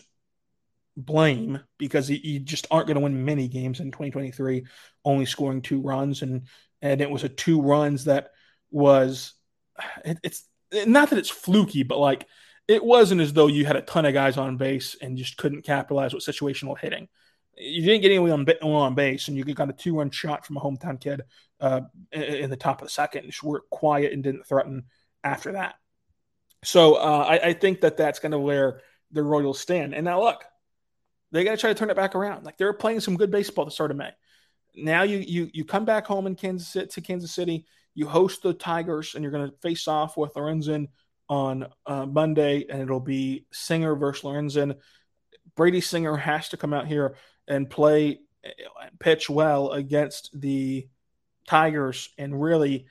blame 0.96 1.61
because 1.78 2.09
you 2.09 2.40
just 2.40 2.66
aren't 2.70 2.87
going 2.87 2.94
to 2.94 3.02
win 3.02 3.24
many 3.24 3.48
games 3.48 3.80
in 3.80 3.90
2023 3.90 4.64
only 5.04 5.26
scoring 5.26 5.61
two 5.61 5.80
runs 5.82 6.22
and 6.22 6.46
and 6.80 7.02
it 7.02 7.11
was 7.11 7.22
a 7.22 7.28
two 7.28 7.61
runs 7.61 8.04
that 8.04 8.30
was 8.70 9.35
it, 10.04 10.18
it's 10.22 10.48
not 10.87 11.11
that 11.11 11.18
it's 11.18 11.28
fluky 11.28 11.82
but 11.82 11.98
like 11.98 12.26
it 12.68 12.82
wasn't 12.82 13.20
as 13.20 13.32
though 13.32 13.46
you 13.46 13.64
had 13.64 13.76
a 13.76 13.82
ton 13.82 14.06
of 14.06 14.14
guys 14.14 14.37
on 14.37 14.56
base 14.56 14.96
and 15.00 15.16
just 15.16 15.37
couldn't 15.37 15.62
capitalize 15.62 16.12
with 16.12 16.24
situational 16.24 16.78
hitting. 16.78 17.09
You 17.56 17.82
didn't 17.82 18.02
get 18.02 18.11
anyone 18.11 18.32
on, 18.32 18.46
on 18.62 18.94
base 18.94 19.28
and 19.28 19.37
you 19.37 19.44
got 19.44 19.70
a 19.70 19.72
two 19.72 19.96
run 19.96 20.11
shot 20.11 20.44
from 20.44 20.56
a 20.56 20.61
hometown 20.61 21.00
kid 21.00 21.22
uh, 21.61 21.82
in 22.12 22.50
the 22.50 22.56
top 22.56 22.82
of 22.82 22.88
the 22.88 22.92
second 22.92 23.24
just 23.26 23.42
were 23.42 23.62
quiet 23.70 24.12
and 24.12 24.22
didn't 24.22 24.46
threaten 24.46 24.85
after 25.22 25.52
that. 25.52 25.76
So 26.64 26.96
uh, 26.96 27.24
I, 27.28 27.48
I 27.48 27.52
think 27.52 27.82
that 27.82 27.96
that's 27.96 28.18
kind 28.18 28.35
of 28.35 28.40
where 28.40 28.80
the 29.12 29.22
Royals 29.22 29.61
stand. 29.61 29.94
And 29.94 30.04
now 30.04 30.22
look 30.22 30.42
they 31.37 31.44
got 31.44 31.53
to 31.53 31.57
try 31.57 31.70
to 31.70 31.79
turn 31.79 31.90
it 31.90 31.96
back 31.96 32.14
around. 32.14 32.44
Like 32.44 32.57
they're 32.57 32.72
playing 32.72 33.01
some 33.01 33.16
good 33.16 33.31
baseball 33.31 33.64
the 33.64 33.70
start 33.70 33.90
of 33.90 33.96
May. 33.96 34.11
Now 34.75 35.03
you 35.03 35.18
you 35.18 35.51
you 35.53 35.64
come 35.64 35.85
back 35.85 36.07
home 36.07 36.27
in 36.27 36.35
Kansas 36.35 36.68
City 36.68 36.88
to 36.88 37.01
Kansas 37.01 37.33
City. 37.33 37.66
You 37.94 38.07
host 38.07 38.42
the 38.42 38.53
Tigers, 38.53 39.14
and 39.14 39.22
you're 39.22 39.33
going 39.33 39.51
to 39.51 39.57
face 39.59 39.88
off 39.88 40.16
with 40.16 40.35
Lorenzen 40.35 40.88
on 41.29 41.66
uh, 41.87 42.07
Monday, 42.07 42.66
and 42.68 42.83
it'll 42.83 43.01
be 43.01 43.46
Singer 43.53 43.96
versus 43.96 44.25
Lorenzen. 44.25 44.77
Brady 45.57 45.81
Singer 45.81 46.16
has 46.16 46.51
to 46.51 46.57
come 46.57 46.75
out 46.75 46.87
here 46.87 47.16
and 47.49 47.70
play 47.70 48.20
and 48.44 48.99
pitch 48.99 49.31
well 49.31 49.72
against 49.72 50.31
the 50.38 50.87
Tigers 51.46 52.11
and 52.18 52.40
really 52.40 52.87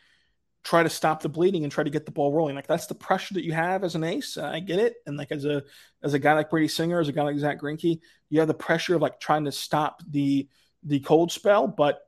try 0.66 0.82
to 0.82 0.90
stop 0.90 1.22
the 1.22 1.30
bleeding 1.30 1.64
and 1.64 1.72
try 1.72 1.84
to 1.84 1.92
get 1.92 2.06
the 2.06 2.12
ball 2.12 2.34
rolling. 2.34 2.56
Like 2.56 2.66
that's 2.66 2.88
the 2.88 2.96
pressure 2.96 3.36
that 3.36 3.46
you 3.46 3.54
have 3.54 3.84
as 3.84 3.94
an 3.94 4.04
ace. 4.04 4.36
I 4.36 4.60
get 4.60 4.80
it. 4.80 4.96
And 5.06 5.16
like 5.16 5.32
as 5.32 5.46
a 5.46 5.64
as 6.04 6.16
a 6.16 6.20
guy 6.20 6.34
like 6.34 6.50
Brady 6.50 6.68
Singer, 6.68 7.00
as 7.00 7.08
a 7.08 7.12
guy 7.12 7.22
like 7.22 7.38
Zach 7.38 7.62
Greinke, 7.62 8.00
you 8.30 8.40
have 8.40 8.48
the 8.48 8.56
pressure 8.56 8.96
of 8.96 9.02
like 9.02 9.20
trying 9.20 9.46
to 9.46 9.52
stop 9.52 10.02
the 10.10 10.50
the 10.84 11.00
cold 11.02 11.32
spell, 11.32 11.68
but 11.68 12.00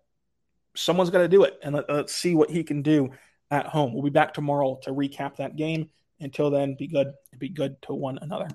someone's 0.75 1.11
got 1.11 1.19
to 1.19 1.27
do 1.27 1.43
it. 1.43 1.57
And 1.63 1.75
let, 1.75 1.89
us 1.89 2.11
see 2.11 2.33
what 2.33 2.49
he 2.49 2.63
can 2.63 2.81
do 2.81 3.11
at 3.51 3.67
home. 3.67 3.93
We'll 3.93 4.03
be 4.03 4.09
back 4.09 4.33
tomorrow 4.33 4.79
to 4.83 4.91
recap 4.91 5.37
that 5.37 5.55
game. 5.55 5.89
Until 6.19 6.49
then, 6.49 6.75
be 6.77 6.87
good 6.87 7.13
be 7.37 7.49
good 7.49 7.79
to 7.83 7.93
one 7.93 8.17
another. 8.19 8.47